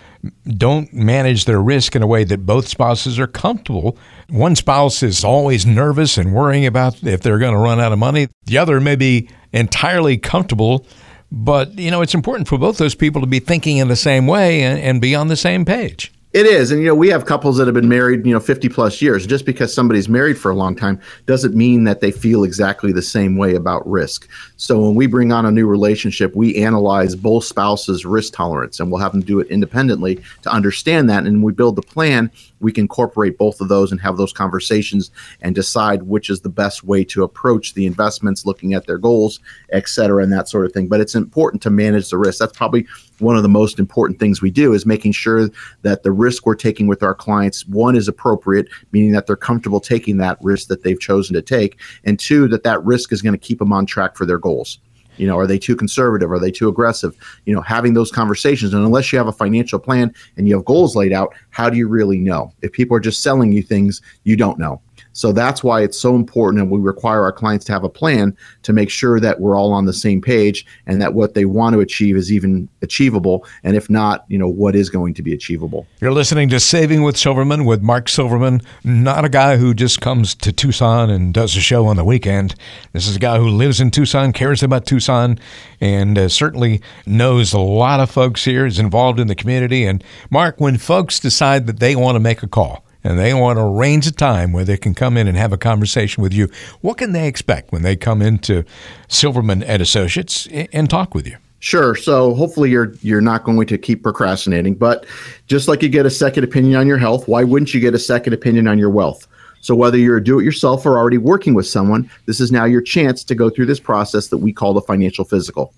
don't 0.46 0.90
manage 0.94 1.44
their 1.44 1.60
risk 1.60 1.94
in 1.94 2.02
a 2.02 2.06
way 2.06 2.24
that 2.24 2.46
both 2.46 2.68
spouses 2.68 3.18
are 3.18 3.26
comfortable. 3.26 3.98
One 4.30 4.56
spouse 4.56 5.02
is 5.02 5.24
always 5.24 5.66
nervous 5.66 6.16
and 6.16 6.32
worrying 6.32 6.64
about 6.64 7.02
if 7.02 7.20
they're 7.20 7.38
going 7.38 7.52
to 7.52 7.60
run 7.60 7.78
out 7.78 7.92
of 7.92 7.98
money. 7.98 8.28
The 8.46 8.56
other 8.56 8.80
may 8.80 8.96
be 8.96 9.28
entirely 9.52 10.16
comfortable 10.16 10.86
but 11.32 11.78
you 11.78 11.92
know, 11.92 12.02
it's 12.02 12.14
important 12.14 12.48
for 12.48 12.58
both 12.58 12.78
those 12.78 12.96
people 12.96 13.20
to 13.20 13.26
be 13.26 13.38
thinking 13.38 13.76
in 13.76 13.86
the 13.86 13.94
same 13.94 14.26
way 14.26 14.62
and, 14.62 14.80
and 14.80 15.00
be 15.00 15.14
on 15.14 15.28
the 15.28 15.36
same 15.36 15.64
page. 15.64 16.12
It 16.32 16.46
is. 16.46 16.70
And, 16.70 16.80
you 16.80 16.86
know, 16.86 16.94
we 16.94 17.08
have 17.08 17.26
couples 17.26 17.56
that 17.56 17.66
have 17.66 17.74
been 17.74 17.88
married, 17.88 18.24
you 18.24 18.32
know, 18.32 18.38
50 18.38 18.68
plus 18.68 19.02
years. 19.02 19.26
Just 19.26 19.44
because 19.44 19.74
somebody's 19.74 20.08
married 20.08 20.38
for 20.38 20.52
a 20.52 20.54
long 20.54 20.76
time 20.76 21.00
doesn't 21.26 21.56
mean 21.56 21.82
that 21.84 22.00
they 22.00 22.12
feel 22.12 22.44
exactly 22.44 22.92
the 22.92 23.02
same 23.02 23.36
way 23.36 23.56
about 23.56 23.84
risk. 23.90 24.28
So 24.56 24.78
when 24.78 24.94
we 24.94 25.08
bring 25.08 25.32
on 25.32 25.44
a 25.44 25.50
new 25.50 25.66
relationship, 25.66 26.36
we 26.36 26.54
analyze 26.62 27.16
both 27.16 27.46
spouses' 27.46 28.06
risk 28.06 28.32
tolerance 28.32 28.78
and 28.78 28.92
we'll 28.92 29.00
have 29.00 29.10
them 29.10 29.22
do 29.22 29.40
it 29.40 29.48
independently 29.48 30.22
to 30.42 30.50
understand 30.50 31.10
that. 31.10 31.26
And 31.26 31.42
we 31.42 31.50
build 31.50 31.74
the 31.74 31.82
plan, 31.82 32.30
we 32.60 32.70
can 32.70 32.82
incorporate 32.82 33.36
both 33.36 33.60
of 33.60 33.68
those 33.68 33.90
and 33.90 34.00
have 34.00 34.16
those 34.16 34.32
conversations 34.32 35.10
and 35.40 35.52
decide 35.52 36.04
which 36.04 36.30
is 36.30 36.42
the 36.42 36.48
best 36.48 36.84
way 36.84 37.02
to 37.06 37.24
approach 37.24 37.74
the 37.74 37.86
investments, 37.86 38.46
looking 38.46 38.72
at 38.74 38.86
their 38.86 38.98
goals, 38.98 39.40
et 39.72 39.88
cetera, 39.88 40.22
and 40.22 40.32
that 40.32 40.48
sort 40.48 40.64
of 40.64 40.72
thing. 40.72 40.86
But 40.86 41.00
it's 41.00 41.16
important 41.16 41.60
to 41.62 41.70
manage 41.70 42.08
the 42.08 42.18
risk. 42.18 42.38
That's 42.38 42.56
probably 42.56 42.86
one 43.18 43.36
of 43.36 43.42
the 43.42 43.48
most 43.48 43.78
important 43.78 44.18
things 44.18 44.40
we 44.40 44.50
do 44.50 44.72
is 44.72 44.86
making 44.86 45.12
sure 45.12 45.48
that 45.82 46.02
the 46.02 46.12
risk 46.20 46.46
we're 46.46 46.54
taking 46.54 46.86
with 46.86 47.02
our 47.02 47.14
clients 47.14 47.66
one 47.66 47.96
is 47.96 48.06
appropriate 48.08 48.68
meaning 48.92 49.12
that 49.12 49.26
they're 49.26 49.46
comfortable 49.48 49.80
taking 49.80 50.18
that 50.18 50.36
risk 50.42 50.68
that 50.68 50.82
they've 50.82 51.00
chosen 51.00 51.34
to 51.34 51.42
take 51.42 51.78
and 52.04 52.18
two 52.18 52.46
that 52.46 52.62
that 52.62 52.82
risk 52.84 53.12
is 53.12 53.22
going 53.22 53.32
to 53.32 53.46
keep 53.48 53.58
them 53.58 53.72
on 53.72 53.86
track 53.86 54.16
for 54.16 54.26
their 54.26 54.38
goals 54.38 54.78
You 55.20 55.26
know, 55.26 55.38
are 55.38 55.46
they 55.46 55.58
too 55.58 55.76
conservative? 55.76 56.30
Are 56.30 56.38
they 56.38 56.50
too 56.50 56.68
aggressive? 56.68 57.14
You 57.44 57.54
know, 57.54 57.60
having 57.60 57.92
those 57.94 58.10
conversations. 58.10 58.72
And 58.72 58.84
unless 58.84 59.12
you 59.12 59.18
have 59.18 59.28
a 59.28 59.32
financial 59.32 59.78
plan 59.78 60.14
and 60.36 60.48
you 60.48 60.54
have 60.56 60.64
goals 60.64 60.96
laid 60.96 61.12
out, 61.12 61.34
how 61.50 61.68
do 61.68 61.76
you 61.76 61.88
really 61.88 62.18
know? 62.18 62.52
If 62.62 62.72
people 62.72 62.96
are 62.96 63.00
just 63.00 63.22
selling 63.22 63.52
you 63.52 63.62
things, 63.62 64.00
you 64.24 64.34
don't 64.36 64.58
know. 64.58 64.80
So 65.12 65.32
that's 65.32 65.64
why 65.64 65.82
it's 65.82 65.98
so 65.98 66.14
important, 66.14 66.62
and 66.62 66.70
we 66.70 66.78
require 66.78 67.22
our 67.22 67.32
clients 67.32 67.64
to 67.66 67.72
have 67.72 67.84
a 67.84 67.88
plan 67.88 68.36
to 68.62 68.72
make 68.72 68.90
sure 68.90 69.20
that 69.20 69.40
we're 69.40 69.56
all 69.56 69.72
on 69.72 69.84
the 69.84 69.92
same 69.92 70.20
page 70.20 70.64
and 70.86 71.00
that 71.02 71.14
what 71.14 71.34
they 71.34 71.44
want 71.44 71.74
to 71.74 71.80
achieve 71.80 72.16
is 72.16 72.32
even 72.32 72.68
achievable. 72.82 73.44
And 73.64 73.76
if 73.76 73.90
not, 73.90 74.24
you 74.28 74.38
know, 74.38 74.48
what 74.48 74.76
is 74.76 74.88
going 74.88 75.14
to 75.14 75.22
be 75.22 75.34
achievable. 75.34 75.86
You're 76.00 76.12
listening 76.12 76.48
to 76.50 76.60
Saving 76.60 77.02
with 77.02 77.16
Silverman 77.16 77.64
with 77.64 77.82
Mark 77.82 78.08
Silverman, 78.08 78.60
not 78.84 79.24
a 79.24 79.28
guy 79.28 79.56
who 79.56 79.74
just 79.74 80.00
comes 80.00 80.34
to 80.36 80.52
Tucson 80.52 81.10
and 81.10 81.34
does 81.34 81.56
a 81.56 81.60
show 81.60 81.86
on 81.86 81.96
the 81.96 82.04
weekend. 82.04 82.54
This 82.92 83.08
is 83.08 83.16
a 83.16 83.20
guy 83.20 83.38
who 83.38 83.48
lives 83.48 83.80
in 83.80 83.90
Tucson, 83.90 84.32
cares 84.32 84.62
about 84.62 84.86
Tucson, 84.86 85.38
and 85.80 86.16
uh, 86.16 86.28
certainly 86.28 86.80
knows 87.06 87.52
a 87.52 87.58
lot 87.58 88.00
of 88.00 88.10
folks 88.10 88.44
here, 88.44 88.66
is 88.66 88.78
involved 88.78 89.18
in 89.18 89.26
the 89.26 89.34
community. 89.34 89.84
And 89.84 90.04
Mark, 90.30 90.60
when 90.60 90.78
folks 90.78 91.18
decide 91.18 91.66
that 91.66 91.80
they 91.80 91.96
want 91.96 92.16
to 92.16 92.20
make 92.20 92.42
a 92.42 92.48
call, 92.48 92.84
and 93.02 93.18
they 93.18 93.34
want 93.34 93.58
to 93.58 93.62
arrange 93.62 94.06
a 94.06 94.12
time 94.12 94.52
where 94.52 94.64
they 94.64 94.76
can 94.76 94.94
come 94.94 95.16
in 95.16 95.26
and 95.26 95.36
have 95.36 95.52
a 95.52 95.58
conversation 95.58 96.22
with 96.22 96.32
you, 96.32 96.48
what 96.80 96.98
can 96.98 97.12
they 97.12 97.26
expect 97.26 97.72
when 97.72 97.82
they 97.82 97.96
come 97.96 98.22
into 98.22 98.64
Silverman 99.08 99.62
and 99.62 99.80
Associates 99.80 100.46
and 100.48 100.88
talk 100.88 101.14
with 101.14 101.26
you? 101.26 101.36
Sure. 101.60 101.94
So 101.94 102.32
hopefully 102.34 102.70
you're 102.70 102.94
you're 103.02 103.20
not 103.20 103.44
going 103.44 103.66
to 103.66 103.76
keep 103.76 104.02
procrastinating, 104.02 104.74
but 104.74 105.04
just 105.46 105.68
like 105.68 105.82
you 105.82 105.90
get 105.90 106.06
a 106.06 106.10
second 106.10 106.42
opinion 106.42 106.76
on 106.76 106.86
your 106.86 106.96
health, 106.96 107.28
why 107.28 107.44
wouldn't 107.44 107.74
you 107.74 107.80
get 107.80 107.94
a 107.94 107.98
second 107.98 108.32
opinion 108.32 108.66
on 108.66 108.78
your 108.78 108.88
wealth? 108.88 109.26
So 109.60 109.74
whether 109.74 109.98
you're 109.98 110.16
a 110.16 110.24
do-it-yourself 110.24 110.86
or 110.86 110.96
already 110.96 111.18
working 111.18 111.52
with 111.52 111.66
someone, 111.66 112.10
this 112.24 112.40
is 112.40 112.50
now 112.50 112.64
your 112.64 112.80
chance 112.80 113.22
to 113.24 113.34
go 113.34 113.50
through 113.50 113.66
this 113.66 113.78
process 113.78 114.28
that 114.28 114.38
we 114.38 114.54
call 114.54 114.72
the 114.72 114.80
financial 114.80 115.22
physical. 115.22 115.74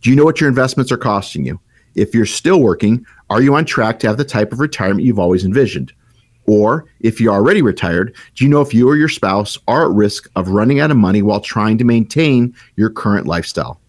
Do 0.00 0.08
you 0.08 0.16
know 0.16 0.24
what 0.24 0.40
your 0.40 0.48
investments 0.48 0.90
are 0.90 0.96
costing 0.96 1.44
you? 1.44 1.60
If 1.94 2.14
you're 2.14 2.24
still 2.24 2.62
working, 2.62 3.04
are 3.28 3.42
you 3.42 3.54
on 3.54 3.66
track 3.66 3.98
to 4.00 4.06
have 4.06 4.16
the 4.16 4.24
type 4.24 4.52
of 4.52 4.60
retirement 4.60 5.04
you've 5.04 5.18
always 5.18 5.44
envisioned? 5.44 5.92
Or 6.46 6.86
if 7.00 7.20
you're 7.20 7.34
already 7.34 7.62
retired, 7.62 8.14
do 8.34 8.44
you 8.44 8.50
know 8.50 8.60
if 8.60 8.72
you 8.72 8.88
or 8.88 8.96
your 8.96 9.08
spouse 9.08 9.58
are 9.66 9.84
at 9.84 9.96
risk 9.96 10.30
of 10.36 10.48
running 10.48 10.80
out 10.80 10.90
of 10.90 10.96
money 10.96 11.22
while 11.22 11.40
trying 11.40 11.78
to 11.78 11.84
maintain 11.84 12.54
your 12.76 12.90
current 12.90 13.26
lifestyle? 13.26 13.80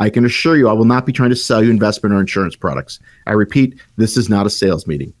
I 0.00 0.10
can 0.10 0.24
assure 0.24 0.56
you 0.56 0.68
I 0.68 0.72
will 0.72 0.84
not 0.84 1.06
be 1.06 1.12
trying 1.12 1.30
to 1.30 1.36
sell 1.36 1.62
you 1.62 1.70
investment 1.70 2.14
or 2.14 2.20
insurance 2.20 2.56
products. 2.56 3.00
I 3.26 3.32
repeat, 3.32 3.80
this 3.96 4.16
is 4.16 4.28
not 4.28 4.46
a 4.46 4.50
sales 4.50 4.86
meeting. 4.86 5.12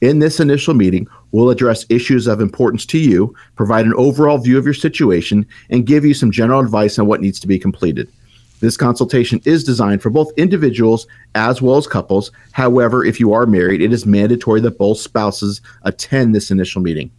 In 0.00 0.18
this 0.18 0.40
initial 0.40 0.72
meeting, 0.72 1.06
we'll 1.32 1.50
address 1.50 1.84
issues 1.90 2.26
of 2.26 2.40
importance 2.40 2.86
to 2.86 2.98
you, 2.98 3.34
provide 3.56 3.84
an 3.84 3.94
overall 3.94 4.38
view 4.38 4.56
of 4.56 4.64
your 4.64 4.74
situation, 4.74 5.46
and 5.68 5.86
give 5.86 6.04
you 6.04 6.14
some 6.14 6.30
general 6.30 6.60
advice 6.60 6.98
on 6.98 7.06
what 7.06 7.20
needs 7.20 7.38
to 7.40 7.46
be 7.46 7.58
completed. 7.58 8.10
This 8.60 8.76
consultation 8.76 9.40
is 9.46 9.64
designed 9.64 10.02
for 10.02 10.10
both 10.10 10.32
individuals 10.36 11.06
as 11.34 11.62
well 11.62 11.78
as 11.78 11.86
couples. 11.86 12.30
However, 12.52 13.04
if 13.04 13.18
you 13.18 13.32
are 13.32 13.46
married, 13.46 13.80
it 13.80 13.92
is 13.92 14.04
mandatory 14.04 14.60
that 14.60 14.76
both 14.76 14.98
spouses 14.98 15.62
attend 15.82 16.34
this 16.34 16.50
initial 16.50 16.82
meeting. 16.82 17.10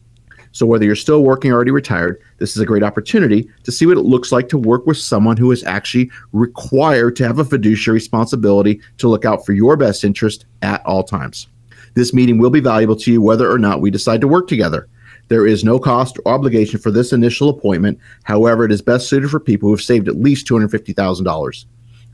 So, 0.53 0.65
whether 0.65 0.85
you're 0.85 0.95
still 0.95 1.23
working 1.23 1.51
or 1.51 1.55
already 1.55 1.71
retired, 1.71 2.21
this 2.37 2.55
is 2.55 2.61
a 2.61 2.65
great 2.65 2.83
opportunity 2.83 3.49
to 3.63 3.71
see 3.71 3.85
what 3.85 3.97
it 3.97 4.01
looks 4.01 4.31
like 4.31 4.49
to 4.49 4.57
work 4.57 4.85
with 4.85 4.97
someone 4.97 5.37
who 5.37 5.51
is 5.51 5.63
actually 5.63 6.11
required 6.33 7.15
to 7.15 7.25
have 7.25 7.39
a 7.39 7.45
fiduciary 7.45 7.95
responsibility 7.95 8.81
to 8.97 9.07
look 9.07 9.23
out 9.23 9.45
for 9.45 9.53
your 9.53 9.77
best 9.77 10.03
interest 10.03 10.45
at 10.61 10.85
all 10.85 11.03
times. 11.03 11.47
This 11.93 12.13
meeting 12.13 12.37
will 12.37 12.49
be 12.49 12.59
valuable 12.59 12.97
to 12.97 13.11
you 13.11 13.21
whether 13.21 13.49
or 13.49 13.57
not 13.57 13.81
we 13.81 13.91
decide 13.91 14.21
to 14.21 14.27
work 14.27 14.47
together. 14.47 14.89
There 15.31 15.47
is 15.47 15.63
no 15.63 15.79
cost 15.79 16.19
or 16.25 16.33
obligation 16.33 16.77
for 16.77 16.91
this 16.91 17.13
initial 17.13 17.47
appointment. 17.47 17.97
However, 18.23 18.65
it 18.65 18.71
is 18.73 18.81
best 18.81 19.07
suited 19.07 19.29
for 19.29 19.39
people 19.39 19.69
who 19.69 19.73
have 19.73 19.81
saved 19.81 20.09
at 20.09 20.19
least 20.19 20.45
$250,000. 20.45 21.65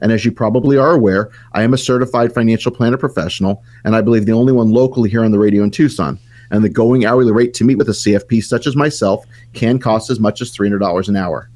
And 0.03 0.12
as 0.12 0.24
you 0.24 0.31
probably 0.31 0.77
are 0.77 0.91
aware, 0.91 1.31
I 1.53 1.63
am 1.63 1.74
a 1.74 1.79
certified 1.79 2.31
financial 2.31 2.71
planner 2.71 2.95
professional, 2.95 3.63
and 3.83 3.95
I 3.95 4.01
believe 4.01 4.27
the 4.27 4.33
only 4.33 4.53
one 4.53 4.69
locally 4.69 5.09
here 5.09 5.25
on 5.25 5.31
the 5.31 5.39
radio 5.39 5.63
in 5.63 5.71
Tucson. 5.71 6.19
And 6.51 6.63
the 6.63 6.69
going 6.69 7.05
hourly 7.05 7.31
rate 7.31 7.55
to 7.55 7.63
meet 7.63 7.79
with 7.79 7.89
a 7.89 7.93
CFP 7.93 8.43
such 8.43 8.67
as 8.67 8.75
myself 8.75 9.25
can 9.55 9.79
cost 9.79 10.12
as 10.12 10.19
much 10.19 10.39
as 10.39 10.55
$300 10.55 11.07
an 11.07 11.15
hour. 11.15 11.50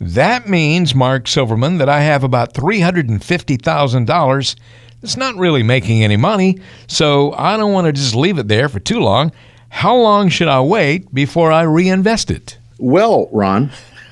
That 0.00 0.48
means, 0.48 0.94
Mark 0.94 1.28
Silverman, 1.28 1.78
that 1.78 1.88
I 1.88 2.00
have 2.00 2.24
about 2.24 2.54
$350,000 2.54 4.56
it's 5.02 5.16
not 5.16 5.36
really 5.36 5.62
making 5.62 6.04
any 6.04 6.16
money, 6.16 6.58
so 6.86 7.32
I 7.32 7.56
don't 7.56 7.72
want 7.72 7.86
to 7.86 7.92
just 7.92 8.14
leave 8.14 8.38
it 8.38 8.48
there 8.48 8.68
for 8.68 8.80
too 8.80 9.00
long. 9.00 9.32
How 9.70 9.96
long 9.96 10.28
should 10.28 10.48
I 10.48 10.60
wait 10.60 11.12
before 11.14 11.52
I 11.52 11.62
reinvest 11.62 12.30
it? 12.30 12.58
Well, 12.78 13.28
Ron, 13.32 13.70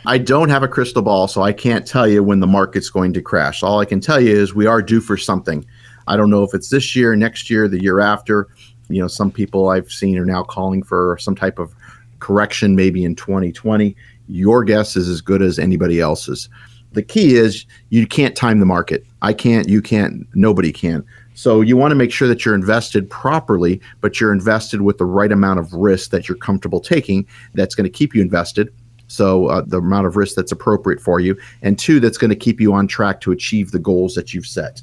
I 0.09 0.16
don't 0.16 0.49
have 0.49 0.62
a 0.62 0.68
crystal 0.68 1.03
ball, 1.03 1.29
so 1.29 1.42
I 1.42 1.53
can't 1.53 1.87
tell 1.87 2.09
you 2.09 2.23
when 2.23 2.40
the 2.40 2.47
market's 2.47 2.88
going 2.88 3.12
to 3.12 3.21
crash. 3.21 3.62
All 3.62 3.79
I 3.79 3.85
can 3.85 4.01
tell 4.01 4.18
you 4.18 4.35
is 4.35 4.55
we 4.55 4.64
are 4.64 4.81
due 4.81 5.03
for 5.03 5.18
something. 5.18 5.66
I 6.07 6.16
don't 6.16 6.31
know 6.31 6.42
if 6.42 6.55
it's 6.55 6.71
this 6.71 6.97
year, 6.97 7.14
next 7.14 7.51
year, 7.51 7.68
the 7.68 7.83
year 7.83 8.01
after. 8.01 8.49
You 8.88 9.03
know, 9.03 9.07
some 9.07 9.31
people 9.31 9.68
I've 9.68 9.92
seen 9.92 10.16
are 10.16 10.25
now 10.25 10.44
calling 10.44 10.83
for 10.83 11.18
some 11.21 11.37
type 11.37 11.59
of 11.59 11.75
correction 12.21 12.75
maybe 12.75 13.05
in 13.05 13.16
2020. 13.16 13.94
Your 14.29 14.64
guess 14.64 14.97
is 14.97 15.11
as 15.11 15.21
good 15.21 15.42
as 15.42 15.59
anybody 15.59 16.01
else's. 16.01 16.49
The 16.92 17.03
key 17.03 17.37
is 17.37 17.66
you 17.90 18.07
can't 18.07 18.35
time 18.35 18.61
the 18.61 18.66
market. 18.66 19.05
I 19.21 19.35
can't, 19.35 19.68
you 19.68 19.83
can't, 19.83 20.27
nobody 20.33 20.73
can. 20.73 21.05
So 21.35 21.61
you 21.61 21.77
want 21.77 21.90
to 21.90 21.97
make 21.97 22.12
sure 22.12 22.29
that 22.29 22.47
you're 22.47 22.55
invested 22.55 23.11
properly, 23.11 23.79
but 24.01 24.18
you're 24.18 24.33
invested 24.33 24.81
with 24.81 24.97
the 24.97 25.05
right 25.05 25.31
amount 25.31 25.61
of 25.61 25.71
risk 25.75 26.12
that 26.12 26.31
you're 26.31 26.38
comfortable 26.38 26.81
taking 26.81 27.27
that's 27.53 27.75
going 27.75 27.85
to 27.85 27.90
keep 27.90 28.14
you 28.14 28.23
invested 28.23 28.73
so 29.09 29.47
uh, 29.47 29.62
the 29.66 29.79
amount 29.79 30.07
of 30.07 30.16
risk 30.16 30.37
that's 30.37 30.53
appropriate 30.53 31.01
for 31.01 31.18
you, 31.18 31.37
and 31.62 31.79
two, 31.79 31.99
that's 31.99 32.18
going 32.18 32.31
to 32.31 32.37
keep 32.37 32.61
you 32.61 32.73
on 32.73 32.87
track 32.87 33.21
to 33.23 33.33
achieve 33.33 33.73
the 33.73 33.79
goals 33.79 34.14
that 34.14 34.33
you've 34.33 34.47
set. 34.47 34.81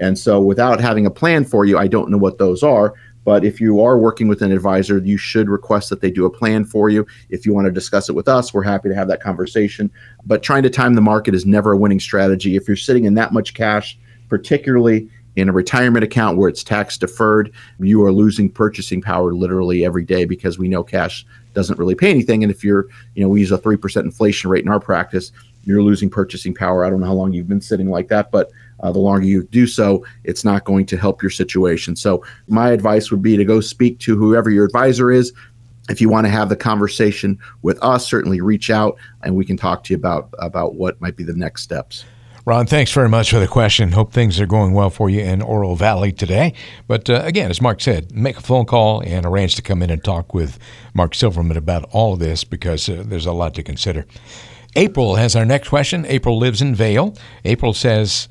And 0.00 0.18
so 0.18 0.40
without 0.40 0.80
having 0.80 1.06
a 1.06 1.10
plan 1.10 1.44
for 1.44 1.64
you, 1.64 1.78
I 1.78 1.88
don't 1.88 2.10
know 2.10 2.18
what 2.18 2.38
those 2.38 2.62
are. 2.62 2.94
But 3.24 3.44
if 3.44 3.60
you 3.60 3.82
are 3.82 3.98
working 3.98 4.26
with 4.28 4.40
an 4.40 4.52
advisor, 4.52 4.98
you 4.98 5.18
should 5.18 5.50
request 5.50 5.90
that 5.90 6.00
they 6.00 6.10
do 6.10 6.24
a 6.24 6.30
plan 6.30 6.64
for 6.64 6.88
you. 6.88 7.06
If 7.28 7.44
you 7.44 7.52
want 7.52 7.66
to 7.66 7.70
discuss 7.70 8.08
it 8.08 8.14
with 8.14 8.26
us, 8.26 8.54
we're 8.54 8.62
happy 8.62 8.88
to 8.88 8.94
have 8.94 9.08
that 9.08 9.20
conversation. 9.20 9.90
But 10.24 10.42
trying 10.42 10.62
to 10.62 10.70
time 10.70 10.94
the 10.94 11.02
market 11.02 11.34
is 11.34 11.44
never 11.44 11.72
a 11.72 11.76
winning 11.76 12.00
strategy. 12.00 12.56
If 12.56 12.66
you're 12.66 12.76
sitting 12.76 13.04
in 13.04 13.14
that 13.14 13.34
much 13.34 13.52
cash, 13.52 13.98
particularly 14.30 15.10
in 15.38 15.48
a 15.48 15.52
retirement 15.52 16.04
account 16.04 16.36
where 16.36 16.48
it's 16.48 16.64
tax 16.64 16.98
deferred, 16.98 17.52
you 17.78 18.02
are 18.02 18.12
losing 18.12 18.50
purchasing 18.50 19.00
power 19.00 19.32
literally 19.32 19.84
every 19.84 20.04
day 20.04 20.24
because 20.24 20.58
we 20.58 20.68
know 20.68 20.82
cash 20.82 21.24
doesn't 21.54 21.78
really 21.78 21.94
pay 21.94 22.10
anything. 22.10 22.42
And 22.42 22.50
if 22.50 22.64
you're, 22.64 22.86
you 23.14 23.22
know, 23.22 23.28
we 23.28 23.40
use 23.40 23.52
a 23.52 23.58
3% 23.58 24.02
inflation 24.02 24.50
rate 24.50 24.64
in 24.64 24.70
our 24.70 24.80
practice, 24.80 25.30
you're 25.64 25.82
losing 25.82 26.10
purchasing 26.10 26.54
power. 26.54 26.84
I 26.84 26.90
don't 26.90 27.00
know 27.00 27.06
how 27.06 27.12
long 27.12 27.32
you've 27.32 27.48
been 27.48 27.60
sitting 27.60 27.88
like 27.88 28.08
that, 28.08 28.30
but 28.30 28.50
uh, 28.80 28.90
the 28.90 28.98
longer 28.98 29.26
you 29.26 29.44
do 29.44 29.66
so, 29.66 30.04
it's 30.24 30.44
not 30.44 30.64
going 30.64 30.86
to 30.86 30.96
help 30.96 31.22
your 31.22 31.30
situation. 31.30 31.94
So, 31.94 32.24
my 32.46 32.70
advice 32.70 33.10
would 33.10 33.22
be 33.22 33.36
to 33.36 33.44
go 33.44 33.60
speak 33.60 33.98
to 34.00 34.16
whoever 34.16 34.50
your 34.50 34.64
advisor 34.64 35.10
is. 35.10 35.32
If 35.88 36.00
you 36.00 36.08
want 36.08 36.26
to 36.26 36.30
have 36.30 36.48
the 36.48 36.56
conversation 36.56 37.38
with 37.62 37.82
us, 37.82 38.06
certainly 38.06 38.40
reach 38.40 38.70
out 38.70 38.96
and 39.22 39.34
we 39.34 39.44
can 39.44 39.56
talk 39.56 39.84
to 39.84 39.92
you 39.92 39.96
about 39.96 40.30
about 40.38 40.74
what 40.74 41.00
might 41.00 41.16
be 41.16 41.24
the 41.24 41.32
next 41.32 41.62
steps. 41.62 42.04
Ron, 42.48 42.64
thanks 42.64 42.90
very 42.92 43.10
much 43.10 43.30
for 43.30 43.38
the 43.38 43.46
question. 43.46 43.92
Hope 43.92 44.10
things 44.10 44.40
are 44.40 44.46
going 44.46 44.72
well 44.72 44.88
for 44.88 45.10
you 45.10 45.20
in 45.20 45.42
Oro 45.42 45.74
Valley 45.74 46.12
today. 46.12 46.54
But 46.86 47.10
uh, 47.10 47.20
again, 47.22 47.50
as 47.50 47.60
Mark 47.60 47.82
said, 47.82 48.10
make 48.10 48.38
a 48.38 48.40
phone 48.40 48.64
call 48.64 49.02
and 49.02 49.26
arrange 49.26 49.54
to 49.56 49.60
come 49.60 49.82
in 49.82 49.90
and 49.90 50.02
talk 50.02 50.32
with 50.32 50.58
Mark 50.94 51.14
Silverman 51.14 51.58
about 51.58 51.84
all 51.90 52.14
of 52.14 52.20
this 52.20 52.44
because 52.44 52.88
uh, 52.88 53.02
there's 53.04 53.26
a 53.26 53.32
lot 53.32 53.52
to 53.52 53.62
consider. 53.62 54.06
April 54.76 55.16
has 55.16 55.36
our 55.36 55.44
next 55.44 55.68
question. 55.68 56.06
April 56.06 56.38
lives 56.38 56.62
in 56.62 56.74
Vail. 56.74 57.14
April 57.44 57.74
says 57.74 58.30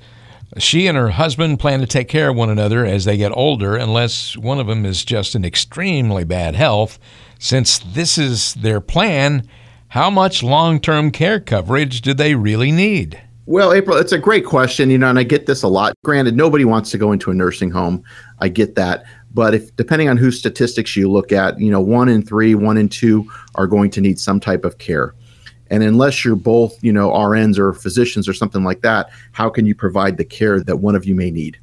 she 0.57 0.87
and 0.87 0.97
her 0.97 1.09
husband 1.09 1.59
plan 1.59 1.79
to 1.81 1.85
take 1.85 2.07
care 2.07 2.29
of 2.29 2.35
one 2.35 2.49
another 2.49 2.83
as 2.87 3.05
they 3.05 3.17
get 3.17 3.37
older, 3.37 3.75
unless 3.75 4.35
one 4.35 4.59
of 4.59 4.65
them 4.65 4.83
is 4.83 5.05
just 5.05 5.35
in 5.35 5.45
extremely 5.45 6.23
bad 6.23 6.55
health. 6.55 6.97
Since 7.37 7.77
this 7.77 8.17
is 8.17 8.55
their 8.55 8.81
plan, 8.81 9.47
how 9.89 10.09
much 10.09 10.41
long 10.41 10.79
term 10.79 11.11
care 11.11 11.39
coverage 11.39 12.01
do 12.01 12.15
they 12.15 12.33
really 12.33 12.71
need? 12.71 13.21
Well, 13.49 13.71
April, 13.71 13.95
it's 13.95 14.11
a 14.11 14.17
great 14.17 14.43
question, 14.43 14.89
you 14.89 14.97
know, 14.97 15.09
and 15.09 15.17
I 15.17 15.23
get 15.23 15.45
this 15.45 15.63
a 15.63 15.69
lot. 15.69 15.93
Granted, 16.03 16.35
nobody 16.35 16.65
wants 16.65 16.91
to 16.91 16.97
go 16.97 17.13
into 17.13 17.31
a 17.31 17.33
nursing 17.33 17.71
home. 17.71 18.03
I 18.39 18.49
get 18.49 18.75
that. 18.75 19.05
But 19.33 19.53
if 19.53 19.73
depending 19.77 20.09
on 20.09 20.17
whose 20.17 20.37
statistics 20.37 20.97
you 20.97 21.09
look 21.09 21.31
at, 21.31 21.57
you 21.57 21.71
know, 21.71 21.79
one 21.79 22.09
in 22.09 22.21
three, 22.21 22.55
one 22.55 22.75
in 22.75 22.89
two 22.89 23.25
are 23.55 23.65
going 23.65 23.89
to 23.91 24.01
need 24.01 24.19
some 24.19 24.41
type 24.41 24.65
of 24.65 24.79
care. 24.79 25.15
And 25.69 25.81
unless 25.81 26.25
you're 26.25 26.35
both, 26.35 26.77
you 26.83 26.91
know, 26.91 27.09
RNs 27.09 27.57
or 27.57 27.71
physicians 27.71 28.27
or 28.27 28.33
something 28.33 28.65
like 28.65 28.81
that, 28.81 29.11
how 29.31 29.49
can 29.49 29.65
you 29.65 29.73
provide 29.73 30.17
the 30.17 30.25
care 30.25 30.59
that 30.59 30.77
one 30.77 30.95
of 30.95 31.05
you 31.05 31.15
may 31.15 31.31
need? 31.31 31.57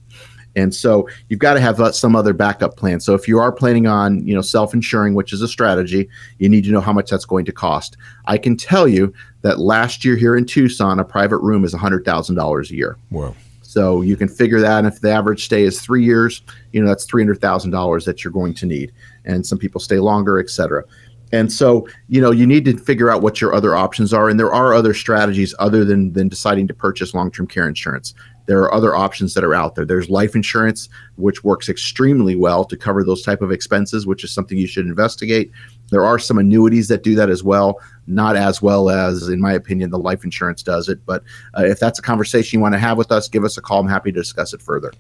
And 0.57 0.75
so 0.75 1.07
you've 1.29 1.41
got 1.41 1.55
to 1.55 1.61
have 1.61 1.81
uh, 1.81 1.93
some 1.93 2.17
other 2.17 2.33
backup 2.33 2.77
plan. 2.77 3.01
So 3.01 3.15
if 3.15 3.29
you 3.29 3.39
are 3.41 3.53
planning 3.53 3.87
on, 3.87 4.27
you 4.27 4.35
know, 4.35 4.41
self-insuring, 4.41 5.15
which 5.15 5.33
is 5.33 5.43
a 5.43 5.49
strategy, 5.49 6.09
you 6.39 6.49
need 6.49 6.65
to 6.65 6.71
know 6.71 6.81
how 6.81 6.93
much 6.93 7.11
that's 7.11 7.25
going 7.25 7.45
to 7.47 7.53
cost. 7.53 7.97
I 8.27 8.39
can 8.39 8.57
tell 8.57 8.89
you 8.89 9.13
that 9.45 9.59
last 9.59 10.07
year 10.07 10.17
here 10.17 10.37
in 10.37 10.47
Tucson, 10.47 10.99
a 10.99 11.05
private 11.05 11.37
room 11.37 11.65
is 11.65 11.75
$100,000 11.75 12.71
a 12.71 12.75
year. 12.75 12.97
Wow. 13.11 13.37
So 13.61 14.01
you 14.01 14.17
can 14.17 14.27
figure 14.27 14.59
that. 14.61 14.79
And 14.79 14.87
if 14.87 15.03
the 15.03 15.11
average 15.11 15.45
stay 15.45 15.65
is 15.65 15.83
three 15.83 16.03
years, 16.03 16.41
you 16.73 16.81
know, 16.81 16.89
that's 16.89 17.07
$300,000 17.07 18.05
that 18.07 18.25
you're 18.25 18.33
going 18.33 18.55
to 18.55 18.67
need. 18.67 18.93
And 19.27 19.47
some 19.47 19.59
people 19.59 19.83
stay 19.83 19.99
longer, 19.99 20.39
et 20.39 20.49
cetera. 20.49 20.83
And 21.31 21.53
so, 21.53 21.87
you 22.09 22.23
know, 22.23 22.31
you 22.31 22.47
need 22.47 22.65
to 22.65 22.79
figure 22.79 23.11
out 23.11 23.21
what 23.21 23.43
your 23.43 23.55
other 23.55 23.77
options 23.77 24.15
are. 24.15 24.31
And 24.31 24.41
there 24.41 24.53
are 24.53 24.73
other 24.73 24.95
strategies 24.95 25.55
other 25.59 25.85
than, 25.85 26.15
than 26.15 26.29
deciding 26.29 26.67
to 26.69 26.75
purchase 26.75 27.13
long 27.13 27.31
term 27.31 27.47
care 27.47 27.69
insurance 27.69 28.15
there 28.47 28.61
are 28.61 28.75
other 28.75 28.95
options 28.95 29.35
that 29.35 29.45
are 29.45 29.55
out 29.55 29.75
there 29.75 29.85
there's 29.85 30.09
life 30.09 30.35
insurance 30.35 30.89
which 31.17 31.45
works 31.45 31.69
extremely 31.69 32.37
well 32.37 32.65
to 32.65 32.77
cover 32.77 33.03
those 33.03 33.23
type 33.23 33.43
of 33.43 33.51
expenses 33.51 34.07
which 34.07 34.25
is 34.25 34.33
something 34.33 34.59
you 34.59 34.67
should 34.67 34.87
investigate 34.87 35.51
there 35.95 36.05
are 36.05 36.19
some 36.19 36.39
annuities 36.39 36.89
that 36.89 37.03
do 37.03 37.15
that 37.15 37.31
as 37.31 37.43
well 37.43 37.81
not 38.07 38.37
as 38.37 38.61
well 38.61 38.91
as 38.91 39.29
in 39.29 39.41
my 39.41 39.53
opinion 39.53 39.91
the 39.91 39.99
life 39.99 40.25
insurance 40.25 40.63
does 40.63 40.89
it. 40.89 41.05
But 41.07 41.23
uh, 41.57 41.65
if 41.65 41.81
that's 41.81 41.99
a 41.99 42.03
conversation 42.03 42.59
you 42.59 42.63
want 42.63 42.75
to 42.75 42.79
have 42.79 42.99
with 42.99 43.11
us 43.11 43.29
give 43.29 43.45
us 43.45 43.57
a 43.57 43.63
call. 43.63 43.81
I'm 43.81 43.89
happy 43.89 44.13
to 44.13 44.21
discuss 44.21 44.53
it 44.53 44.61
further. 44.61 44.93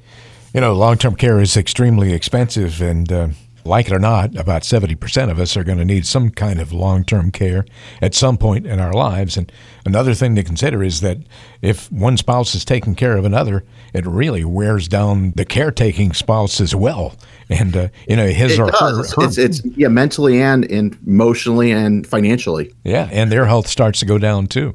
You 0.52 0.60
know 0.60 0.72
long-term 0.72 1.16
care 1.16 1.40
is 1.40 1.56
extremely 1.56 2.12
expensive 2.12 2.80
and 2.80 3.12
uh 3.12 3.28
like 3.64 3.86
it 3.86 3.92
or 3.92 3.98
not, 3.98 4.36
about 4.36 4.62
70% 4.62 5.30
of 5.30 5.40
us 5.40 5.56
are 5.56 5.64
going 5.64 5.78
to 5.78 5.84
need 5.84 6.06
some 6.06 6.30
kind 6.30 6.60
of 6.60 6.72
long 6.72 7.04
term 7.04 7.30
care 7.30 7.64
at 8.02 8.14
some 8.14 8.36
point 8.36 8.66
in 8.66 8.80
our 8.80 8.92
lives. 8.92 9.36
And 9.36 9.50
another 9.84 10.14
thing 10.14 10.34
to 10.36 10.42
consider 10.42 10.82
is 10.82 11.00
that 11.00 11.18
if 11.62 11.90
one 11.90 12.16
spouse 12.16 12.54
is 12.54 12.64
taking 12.64 12.94
care 12.94 13.16
of 13.16 13.24
another, 13.24 13.64
it 13.92 14.06
really 14.06 14.44
wears 14.44 14.88
down 14.88 15.32
the 15.36 15.44
caretaking 15.44 16.12
spouse 16.12 16.60
as 16.60 16.74
well. 16.74 17.14
And, 17.48 17.76
uh, 17.76 17.88
you 18.08 18.16
know, 18.16 18.28
his 18.28 18.52
it 18.52 18.60
or 18.60 18.70
does. 18.70 19.12
her, 19.14 19.20
her. 19.20 19.28
It's, 19.28 19.38
it's, 19.38 19.64
yeah, 19.76 19.88
mentally 19.88 20.40
and, 20.40 20.64
and 20.70 20.98
emotionally 21.06 21.72
and 21.72 22.06
financially. 22.06 22.72
Yeah, 22.84 23.08
and 23.12 23.30
their 23.30 23.46
health 23.46 23.66
starts 23.66 24.00
to 24.00 24.06
go 24.06 24.18
down 24.18 24.46
too. 24.46 24.74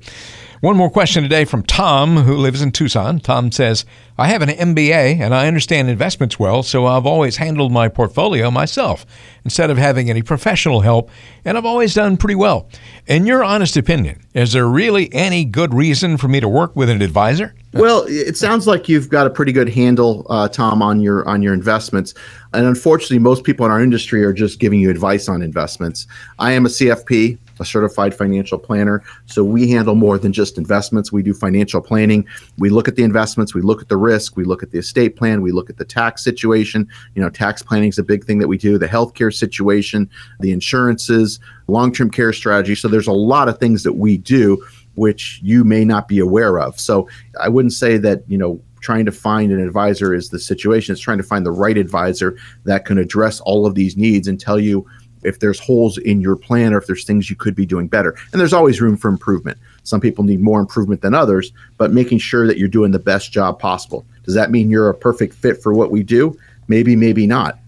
One 0.61 0.75
more 0.75 0.89
question 0.89 1.23
today 1.23 1.45
from 1.45 1.63
Tom, 1.63 2.17
who 2.17 2.35
lives 2.35 2.61
in 2.61 2.71
Tucson. 2.73 3.21
Tom 3.21 3.49
says, 3.49 3.85
I 4.17 4.27
have 4.27 4.41
an 4.41 4.49
MBA 4.49 5.21
and 5.21 5.33
I 5.33 5.47
understand 5.47 5.89
investments 5.89 6.37
well, 6.37 6.63
so 6.63 6.85
I've 6.85 7.05
always 7.05 7.37
handled 7.37 7.71
my 7.71 7.87
portfolio 7.87 8.51
myself 8.51 9.05
instead 9.45 9.69
of 9.69 9.77
having 9.77 10.09
any 10.09 10.21
professional 10.21 10.81
help, 10.81 11.09
and 11.45 11.57
I've 11.57 11.65
always 11.65 11.93
done 11.93 12.17
pretty 12.17 12.35
well. 12.35 12.67
In 13.07 13.25
your 13.25 13.41
honest 13.41 13.77
opinion, 13.77 14.21
is 14.33 14.51
there 14.51 14.67
really 14.67 15.07
any 15.13 15.45
good 15.45 15.73
reason 15.73 16.17
for 16.17 16.27
me 16.27 16.41
to 16.41 16.49
work 16.49 16.75
with 16.75 16.89
an 16.89 17.01
advisor? 17.01 17.55
Well, 17.71 18.03
it 18.09 18.35
sounds 18.35 18.67
like 18.67 18.89
you've 18.89 19.07
got 19.07 19.27
a 19.27 19.29
pretty 19.29 19.53
good 19.53 19.69
handle, 19.69 20.27
uh, 20.29 20.49
Tom, 20.49 20.81
on 20.81 20.99
your 20.99 21.25
on 21.25 21.41
your 21.41 21.53
investments. 21.53 22.13
And 22.51 22.65
unfortunately, 22.65 23.19
most 23.19 23.45
people 23.45 23.65
in 23.65 23.71
our 23.71 23.81
industry 23.81 24.25
are 24.25 24.33
just 24.33 24.59
giving 24.59 24.81
you 24.81 24.89
advice 24.89 25.29
on 25.29 25.41
investments. 25.41 26.05
I 26.39 26.51
am 26.51 26.65
a 26.65 26.69
CFP 26.69 27.37
a 27.59 27.65
certified 27.65 28.15
financial 28.15 28.57
planner. 28.57 29.03
So 29.25 29.43
we 29.43 29.69
handle 29.69 29.95
more 29.95 30.17
than 30.17 30.33
just 30.33 30.57
investments. 30.57 31.11
We 31.11 31.23
do 31.23 31.33
financial 31.33 31.81
planning. 31.81 32.27
We 32.57 32.69
look 32.69 32.87
at 32.87 32.95
the 32.95 33.03
investments, 33.03 33.53
we 33.53 33.61
look 33.61 33.81
at 33.81 33.89
the 33.89 33.97
risk, 33.97 34.35
we 34.35 34.43
look 34.43 34.63
at 34.63 34.71
the 34.71 34.79
estate 34.79 35.15
plan, 35.15 35.41
we 35.41 35.51
look 35.51 35.69
at 35.69 35.77
the 35.77 35.85
tax 35.85 36.23
situation. 36.23 36.87
You 37.15 37.21
know, 37.21 37.29
tax 37.29 37.61
planning 37.61 37.89
is 37.89 37.99
a 37.99 38.03
big 38.03 38.25
thing 38.25 38.39
that 38.39 38.47
we 38.47 38.57
do, 38.57 38.77
the 38.77 38.87
healthcare 38.87 39.33
situation, 39.33 40.09
the 40.39 40.51
insurances, 40.51 41.39
long 41.67 41.91
term 41.91 42.09
care 42.09 42.33
strategy. 42.33 42.75
So 42.75 42.87
there's 42.87 43.07
a 43.07 43.13
lot 43.13 43.49
of 43.49 43.59
things 43.59 43.83
that 43.83 43.93
we 43.93 44.17
do 44.17 44.63
which 44.95 45.39
you 45.41 45.63
may 45.63 45.85
not 45.85 46.09
be 46.09 46.19
aware 46.19 46.59
of. 46.59 46.77
So 46.77 47.07
I 47.39 47.47
wouldn't 47.47 47.71
say 47.71 47.97
that, 47.99 48.23
you 48.27 48.37
know, 48.37 48.61
trying 48.81 49.05
to 49.05 49.11
find 49.11 49.51
an 49.51 49.59
advisor 49.59 50.13
is 50.13 50.29
the 50.29 50.39
situation. 50.39 50.93
It's 50.93 51.01
trying 51.01 51.17
to 51.17 51.23
find 51.23 51.45
the 51.45 51.51
right 51.51 51.77
advisor 51.77 52.37
that 52.65 52.85
can 52.85 52.97
address 52.97 53.39
all 53.41 53.65
of 53.65 53.75
these 53.75 53.97
needs 53.97 54.27
and 54.27 54.39
tell 54.39 54.59
you 54.59 54.85
if 55.23 55.39
there's 55.39 55.59
holes 55.59 55.97
in 55.97 56.21
your 56.21 56.35
plan 56.35 56.73
or 56.73 56.77
if 56.77 56.87
there's 56.87 57.05
things 57.05 57.29
you 57.29 57.35
could 57.35 57.55
be 57.55 57.65
doing 57.65 57.87
better. 57.87 58.15
And 58.31 58.39
there's 58.39 58.53
always 58.53 58.81
room 58.81 58.97
for 58.97 59.09
improvement. 59.09 59.57
Some 59.83 60.01
people 60.01 60.23
need 60.23 60.39
more 60.39 60.59
improvement 60.59 61.01
than 61.01 61.13
others, 61.13 61.51
but 61.77 61.91
making 61.91 62.19
sure 62.19 62.47
that 62.47 62.57
you're 62.57 62.67
doing 62.67 62.91
the 62.91 62.99
best 62.99 63.31
job 63.31 63.59
possible. 63.59 64.05
Does 64.23 64.35
that 64.35 64.51
mean 64.51 64.69
you're 64.69 64.89
a 64.89 64.93
perfect 64.93 65.33
fit 65.33 65.61
for 65.61 65.73
what 65.73 65.91
we 65.91 66.03
do? 66.03 66.37
Maybe, 66.67 66.95
maybe 66.95 67.25
not. 67.25 67.59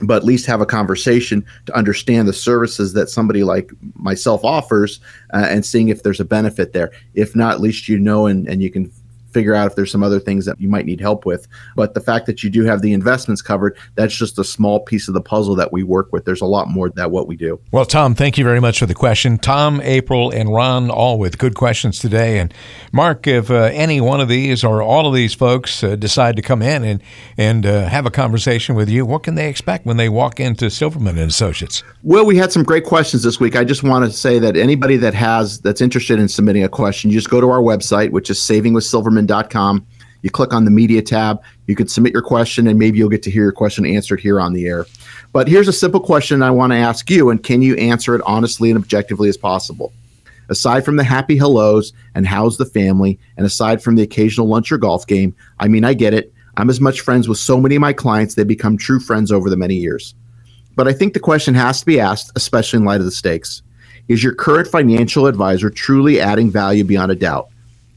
But 0.00 0.18
at 0.18 0.24
least 0.24 0.46
have 0.46 0.60
a 0.60 0.66
conversation 0.66 1.44
to 1.66 1.76
understand 1.76 2.28
the 2.28 2.32
services 2.32 2.92
that 2.92 3.08
somebody 3.08 3.42
like 3.42 3.70
myself 3.94 4.44
offers 4.44 5.00
uh, 5.32 5.46
and 5.48 5.66
seeing 5.66 5.88
if 5.88 6.02
there's 6.02 6.20
a 6.20 6.24
benefit 6.24 6.72
there. 6.72 6.92
If 7.14 7.34
not, 7.34 7.54
at 7.54 7.60
least 7.60 7.88
you 7.88 7.98
know 7.98 8.26
and, 8.26 8.48
and 8.48 8.62
you 8.62 8.70
can 8.70 8.92
figure 9.30 9.54
out 9.54 9.66
if 9.66 9.76
there's 9.76 9.92
some 9.92 10.02
other 10.02 10.20
things 10.20 10.44
that 10.46 10.60
you 10.60 10.68
might 10.68 10.86
need 10.86 11.00
help 11.00 11.26
with. 11.26 11.46
But 11.76 11.94
the 11.94 12.00
fact 12.00 12.26
that 12.26 12.42
you 12.42 12.50
do 12.50 12.64
have 12.64 12.82
the 12.82 12.92
investments 12.92 13.42
covered, 13.42 13.76
that's 13.94 14.16
just 14.16 14.38
a 14.38 14.44
small 14.44 14.80
piece 14.80 15.08
of 15.08 15.14
the 15.14 15.20
puzzle 15.20 15.54
that 15.56 15.72
we 15.72 15.82
work 15.82 16.12
with. 16.12 16.24
There's 16.24 16.40
a 16.40 16.46
lot 16.46 16.68
more 16.68 16.90
that 16.90 17.10
what 17.10 17.26
we 17.26 17.36
do. 17.36 17.60
Well, 17.72 17.84
Tom, 17.84 18.14
thank 18.14 18.38
you 18.38 18.44
very 18.44 18.60
much 18.60 18.78
for 18.78 18.86
the 18.86 18.94
question. 18.94 19.38
Tom, 19.38 19.80
April, 19.82 20.30
and 20.30 20.52
Ron, 20.52 20.90
all 20.90 21.18
with 21.18 21.38
good 21.38 21.54
questions 21.54 21.98
today. 21.98 22.38
And 22.38 22.52
Mark, 22.92 23.26
if 23.26 23.50
uh, 23.50 23.70
any 23.72 24.00
one 24.00 24.20
of 24.20 24.28
these 24.28 24.64
or 24.64 24.82
all 24.82 25.06
of 25.06 25.14
these 25.14 25.34
folks 25.34 25.82
uh, 25.84 25.96
decide 25.96 26.36
to 26.36 26.42
come 26.42 26.62
in 26.62 26.84
and 26.84 27.02
and 27.36 27.66
uh, 27.66 27.86
have 27.88 28.06
a 28.06 28.10
conversation 28.10 28.74
with 28.74 28.88
you, 28.88 29.06
what 29.06 29.22
can 29.22 29.34
they 29.34 29.48
expect 29.48 29.86
when 29.86 29.96
they 29.96 30.08
walk 30.08 30.40
into 30.40 30.70
Silverman 30.70 31.18
and 31.18 31.30
Associates? 31.30 31.82
Well, 32.02 32.26
we 32.26 32.36
had 32.36 32.52
some 32.52 32.62
great 32.62 32.84
questions 32.84 33.22
this 33.22 33.38
week. 33.38 33.56
I 33.56 33.64
just 33.64 33.82
want 33.82 34.04
to 34.04 34.10
say 34.10 34.38
that 34.38 34.56
anybody 34.56 34.96
that 34.96 35.14
has 35.14 35.60
that's 35.60 35.80
interested 35.80 36.18
in 36.18 36.28
submitting 36.28 36.64
a 36.64 36.68
question, 36.68 37.10
you 37.10 37.16
just 37.16 37.30
go 37.30 37.40
to 37.40 37.50
our 37.50 37.60
website, 37.60 38.10
which 38.10 38.30
is 38.30 38.38
savingwithsilverman 38.38 39.26
silverman.com. 39.28 39.86
You 40.22 40.30
click 40.30 40.52
on 40.52 40.64
the 40.64 40.70
media 40.70 41.00
tab. 41.00 41.40
You 41.66 41.76
can 41.76 41.86
submit 41.86 42.12
your 42.12 42.22
question, 42.22 42.66
and 42.66 42.78
maybe 42.78 42.98
you'll 42.98 43.08
get 43.08 43.22
to 43.22 43.30
hear 43.30 43.44
your 43.44 43.52
question 43.52 43.86
answered 43.86 44.20
here 44.20 44.40
on 44.40 44.52
the 44.52 44.66
air. 44.66 44.84
But 45.32 45.46
here's 45.46 45.68
a 45.68 45.72
simple 45.72 46.00
question 46.00 46.42
I 46.42 46.50
want 46.50 46.72
to 46.72 46.76
ask 46.76 47.08
you, 47.08 47.30
and 47.30 47.42
can 47.42 47.62
you 47.62 47.76
answer 47.76 48.14
it 48.16 48.22
honestly 48.26 48.70
and 48.70 48.78
objectively 48.78 49.28
as 49.28 49.36
possible? 49.36 49.92
Aside 50.48 50.84
from 50.84 50.96
the 50.96 51.04
happy 51.04 51.36
hellos 51.36 51.92
and 52.14 52.26
how's 52.26 52.56
the 52.56 52.64
family, 52.64 53.18
and 53.36 53.46
aside 53.46 53.82
from 53.82 53.94
the 53.94 54.02
occasional 54.02 54.48
lunch 54.48 54.72
or 54.72 54.78
golf 54.78 55.06
game, 55.06 55.36
I 55.60 55.68
mean, 55.68 55.84
I 55.84 55.94
get 55.94 56.14
it. 56.14 56.32
I'm 56.56 56.70
as 56.70 56.80
much 56.80 57.02
friends 57.02 57.28
with 57.28 57.38
so 57.38 57.60
many 57.60 57.76
of 57.76 57.80
my 57.80 57.92
clients, 57.92 58.34
they 58.34 58.44
become 58.44 58.76
true 58.76 58.98
friends 58.98 59.30
over 59.30 59.48
the 59.48 59.56
many 59.56 59.74
years. 59.74 60.14
But 60.74 60.88
I 60.88 60.92
think 60.92 61.12
the 61.12 61.20
question 61.20 61.54
has 61.54 61.80
to 61.80 61.86
be 61.86 62.00
asked, 62.00 62.32
especially 62.34 62.78
in 62.78 62.84
light 62.84 63.00
of 63.00 63.04
the 63.04 63.12
stakes. 63.12 63.62
Is 64.08 64.24
your 64.24 64.34
current 64.34 64.66
financial 64.66 65.26
advisor 65.26 65.70
truly 65.70 66.18
adding 66.18 66.50
value 66.50 66.82
beyond 66.82 67.12
a 67.12 67.16
doubt? 67.16 67.50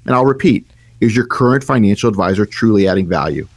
And 0.06 0.14
I'll 0.14 0.26
repeat 0.26 0.68
is 1.02 1.16
your 1.16 1.26
current 1.26 1.64
financial 1.64 2.08
advisor 2.08 2.46
truly 2.46 2.88
adding 2.88 3.08
value? 3.08 3.48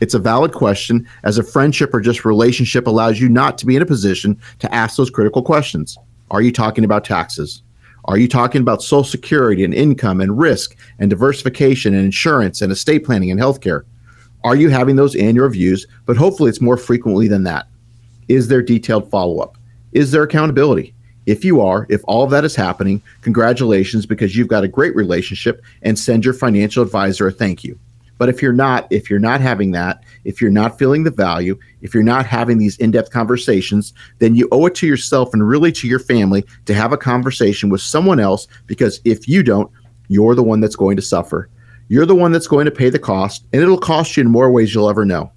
It's 0.00 0.14
a 0.14 0.18
valid 0.18 0.52
question, 0.52 1.06
as 1.22 1.38
a 1.38 1.42
friendship 1.42 1.94
or 1.94 2.00
just 2.00 2.24
relationship 2.24 2.86
allows 2.86 3.20
you 3.20 3.28
not 3.28 3.56
to 3.58 3.66
be 3.66 3.76
in 3.76 3.82
a 3.82 3.86
position 3.86 4.40
to 4.58 4.74
ask 4.74 4.96
those 4.96 5.10
critical 5.10 5.42
questions. 5.42 5.96
Are 6.30 6.42
you 6.42 6.50
talking 6.50 6.84
about 6.84 7.04
taxes? 7.04 7.62
Are 8.06 8.18
you 8.18 8.28
talking 8.28 8.60
about 8.60 8.82
Social 8.82 9.04
Security 9.04 9.64
and 9.64 9.72
income 9.72 10.20
and 10.20 10.38
risk 10.38 10.76
and 10.98 11.08
diversification 11.08 11.94
and 11.94 12.04
insurance 12.04 12.60
and 12.60 12.72
estate 12.72 13.04
planning 13.04 13.30
and 13.30 13.40
healthcare? 13.40 13.84
Are 14.42 14.56
you 14.56 14.68
having 14.68 14.96
those 14.96 15.16
annual 15.16 15.46
reviews? 15.46 15.86
But 16.04 16.16
hopefully, 16.16 16.50
it's 16.50 16.60
more 16.60 16.76
frequently 16.76 17.28
than 17.28 17.44
that. 17.44 17.66
Is 18.28 18.48
there 18.48 18.62
detailed 18.62 19.10
follow 19.10 19.38
up? 19.38 19.56
Is 19.92 20.10
there 20.10 20.22
accountability? 20.22 20.93
If 21.26 21.44
you 21.44 21.60
are, 21.60 21.86
if 21.88 22.02
all 22.04 22.22
of 22.22 22.30
that 22.30 22.44
is 22.44 22.54
happening, 22.54 23.02
congratulations 23.22 24.06
because 24.06 24.36
you've 24.36 24.48
got 24.48 24.64
a 24.64 24.68
great 24.68 24.94
relationship 24.94 25.62
and 25.82 25.98
send 25.98 26.24
your 26.24 26.34
financial 26.34 26.82
advisor 26.82 27.28
a 27.28 27.32
thank 27.32 27.64
you. 27.64 27.78
But 28.18 28.28
if 28.28 28.40
you're 28.40 28.52
not, 28.52 28.86
if 28.90 29.10
you're 29.10 29.18
not 29.18 29.40
having 29.40 29.72
that, 29.72 30.04
if 30.24 30.40
you're 30.40 30.50
not 30.50 30.78
feeling 30.78 31.02
the 31.02 31.10
value, 31.10 31.58
if 31.82 31.94
you're 31.94 32.02
not 32.02 32.26
having 32.26 32.58
these 32.58 32.76
in 32.78 32.90
depth 32.90 33.10
conversations, 33.10 33.92
then 34.18 34.36
you 34.36 34.48
owe 34.52 34.66
it 34.66 34.74
to 34.76 34.86
yourself 34.86 35.32
and 35.32 35.46
really 35.46 35.72
to 35.72 35.88
your 35.88 35.98
family 35.98 36.44
to 36.66 36.74
have 36.74 36.92
a 36.92 36.98
conversation 36.98 37.70
with 37.70 37.80
someone 37.80 38.20
else 38.20 38.46
because 38.66 39.00
if 39.04 39.26
you 39.28 39.42
don't, 39.42 39.70
you're 40.08 40.34
the 40.34 40.42
one 40.42 40.60
that's 40.60 40.76
going 40.76 40.96
to 40.96 41.02
suffer. 41.02 41.48
You're 41.88 42.06
the 42.06 42.14
one 42.14 42.32
that's 42.32 42.46
going 42.46 42.64
to 42.64 42.70
pay 42.70 42.88
the 42.88 42.98
cost, 42.98 43.44
and 43.52 43.60
it'll 43.60 43.78
cost 43.78 44.16
you 44.16 44.22
in 44.22 44.30
more 44.30 44.50
ways 44.50 44.74
you'll 44.74 44.88
ever 44.88 45.04
know. 45.04 45.30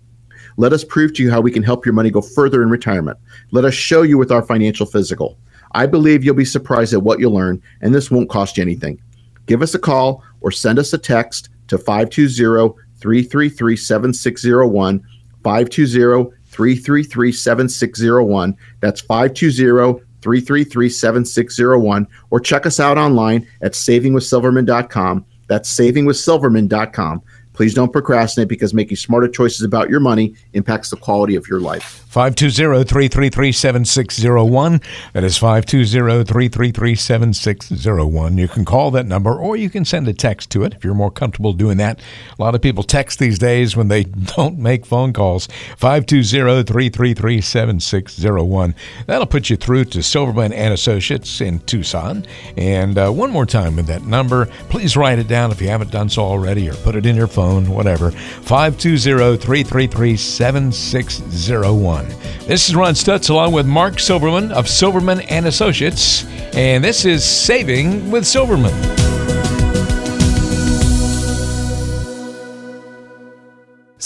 Let 0.56 0.74
us 0.74 0.84
prove 0.84 1.14
to 1.16 1.24
you 1.24 1.30
how 1.30 1.42
we 1.42 1.52
can 1.52 1.64
help 1.64 1.86
your 1.86 1.94
money 1.94 2.10
go 2.10 2.22
further 2.22 2.64
in 2.64 2.70
retirement. 2.70 3.18
Let 3.52 3.66
us 3.66 3.74
show 3.74 4.02
you 4.02 4.18
with 4.18 4.32
our 4.32 4.42
financial 4.42 4.86
physical. 4.86 5.38
I 5.74 5.86
believe 5.86 6.24
you'll 6.24 6.36
be 6.36 6.46
surprised 6.46 6.94
at 6.94 7.04
what 7.04 7.20
you'll 7.20 7.34
learn, 7.34 7.62
and 7.82 7.94
this 7.94 8.12
won't 8.12 8.30
cost 8.30 8.58
you 8.58 8.62
anything. 8.62 9.02
Give 9.46 9.62
us 9.62 9.74
a 9.74 9.80
call 9.80 10.24
or 10.42 10.52
send 10.52 10.80
us 10.80 10.94
a 10.94 10.98
text 10.98 11.50
to 11.68 11.78
520 11.78 12.74
333 13.00 13.76
7601. 13.76 15.04
520 15.44 16.32
333 16.48 17.32
7601. 17.32 18.58
That's 18.82 19.02
520 19.02 20.04
333 20.22 20.90
7601. 20.90 22.08
Or 22.30 22.40
check 22.40 22.66
us 22.66 22.80
out 22.80 22.98
online 22.98 23.48
at 23.62 23.74
savingwithsilverman.com. 23.74 25.26
That's 25.48 25.74
savingwithsilverman.com. 25.74 27.22
Please 27.58 27.74
don't 27.74 27.92
procrastinate 27.92 28.48
because 28.50 28.72
making 28.72 28.98
smarter 28.98 29.28
choices 29.28 29.64
about 29.64 29.90
your 29.90 30.00
money 30.00 30.36
impacts 30.54 30.92
the 30.92 30.96
quality 30.96 31.36
of 31.36 31.48
your 31.48 31.60
life. 31.60 32.06
520-333-7601. 32.12 34.84
That 35.14 35.24
is 35.24 35.40
520-333-7601. 35.40 38.38
You 38.38 38.48
can 38.48 38.64
call 38.64 38.92
that 38.92 39.08
number 39.08 39.34
or 39.34 39.58
you 39.58 39.72
can 39.72 39.86
send 39.86 40.08
a 40.08 40.14
text 40.14 40.52
to 40.52 40.64
it 40.64 40.76
if 40.76 40.84
you're 40.84 40.94
more 40.94 41.10
comfortable 41.10 41.54
doing 41.54 41.78
that. 41.78 42.00
A 42.38 42.44
lot 42.44 42.54
of 42.54 42.62
people 42.62 42.84
text 42.84 43.18
these 43.18 43.40
days 43.40 43.76
when 43.76 43.88
they 43.88 44.04
don't 44.04 44.60
make 44.60 44.86
phone 44.86 45.12
calls. 45.12 45.48
520-333-7601. 45.80 48.76
That'll 49.08 49.26
put 49.26 49.50
you 49.50 49.56
through 49.56 49.86
to 49.86 50.04
Silverman 50.04 50.54
and 50.54 50.76
Associates 50.76 51.42
in 51.42 51.58
Tucson. 51.62 52.24
And 52.56 53.00
uh, 53.00 53.10
one 53.10 53.32
more 53.32 53.48
time 53.48 53.78
with 53.78 53.88
that 53.88 54.04
number, 54.04 54.46
please 54.70 54.96
write 54.96 55.18
it 55.18 55.28
down 55.28 55.50
if 55.50 55.60
you 55.60 55.70
haven't 55.70 55.90
done 55.90 56.10
so 56.10 56.22
already 56.22 56.70
or 56.70 56.76
put 56.76 56.96
it 56.96 57.08
in 57.08 57.16
your 57.16 57.26
phone 57.26 57.47
phone, 57.48 57.70
whatever. 57.70 58.12
520 58.12 59.38
333 59.38 60.18
7601. 60.18 62.08
This 62.46 62.70
is 62.70 62.76
Ron 62.76 62.94
Stutz 62.94 63.30
along 63.30 63.54
with 63.54 63.66
Mark 63.66 64.00
Silverman 64.00 64.52
of 64.52 64.68
Silverman 64.68 65.22
and 65.22 65.46
Associates, 65.46 66.26
and 66.54 66.84
this 66.84 67.06
is 67.06 67.24
Saving 67.24 68.12
with 68.12 68.26
Silverman. 68.26 69.17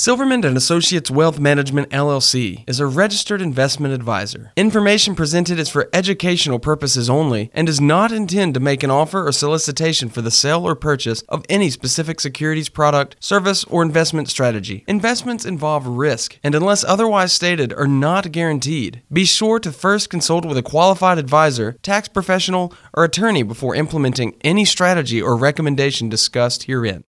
Silverman 0.02 0.44
and 0.44 0.58
Associates 0.58 1.12
Wealth 1.12 1.40
Management 1.40 1.92
LLC 1.92 2.68
is 2.68 2.80
a 2.80 2.88
registered 2.88 3.40
investment 3.40 3.94
advisor. 3.94 4.52
Information 4.58 5.14
presented 5.14 5.60
is 5.60 5.70
for 5.70 5.92
educational 5.94 6.58
purposes 6.58 7.08
only 7.08 7.52
and 7.54 7.68
does 7.68 7.80
not 7.80 8.12
intend 8.12 8.56
to 8.56 8.60
make 8.60 8.82
an 8.82 8.90
offer 8.90 9.28
or 9.28 9.32
solicitation 9.32 10.10
for 10.10 10.24
the 10.24 10.32
sale 10.32 10.68
or 10.68 10.74
purchase 10.74 11.22
of 11.30 11.46
any 11.50 11.70
specific 11.70 12.20
securities 12.20 12.68
product, 12.68 13.16
service, 13.20 13.64
or 13.66 13.84
investment 13.84 14.28
strategy. 14.28 14.84
Investments 14.88 15.46
involve 15.46 15.86
risk 15.86 16.40
and 16.44 16.56
unless 16.56 16.84
otherwise 16.84 17.32
stated 17.32 17.72
are 17.74 17.86
not 17.86 18.32
guaranteed. 18.32 19.04
Be 19.14 19.24
sure 19.24 19.60
to 19.60 19.72
first 19.72 20.10
consult 20.10 20.46
with 20.46 20.58
a 20.58 20.64
qualified 20.64 21.20
advisor, 21.20 21.74
tax 21.84 22.08
professional, 22.08 22.74
or 22.96 23.04
attorney 23.04 23.44
before 23.44 23.76
implementing 23.76 24.36
any 24.42 24.66
strategy 24.66 25.22
or 25.22 25.38
recommendation 25.38 26.10
discussed 26.10 26.64
herein. 26.64 27.00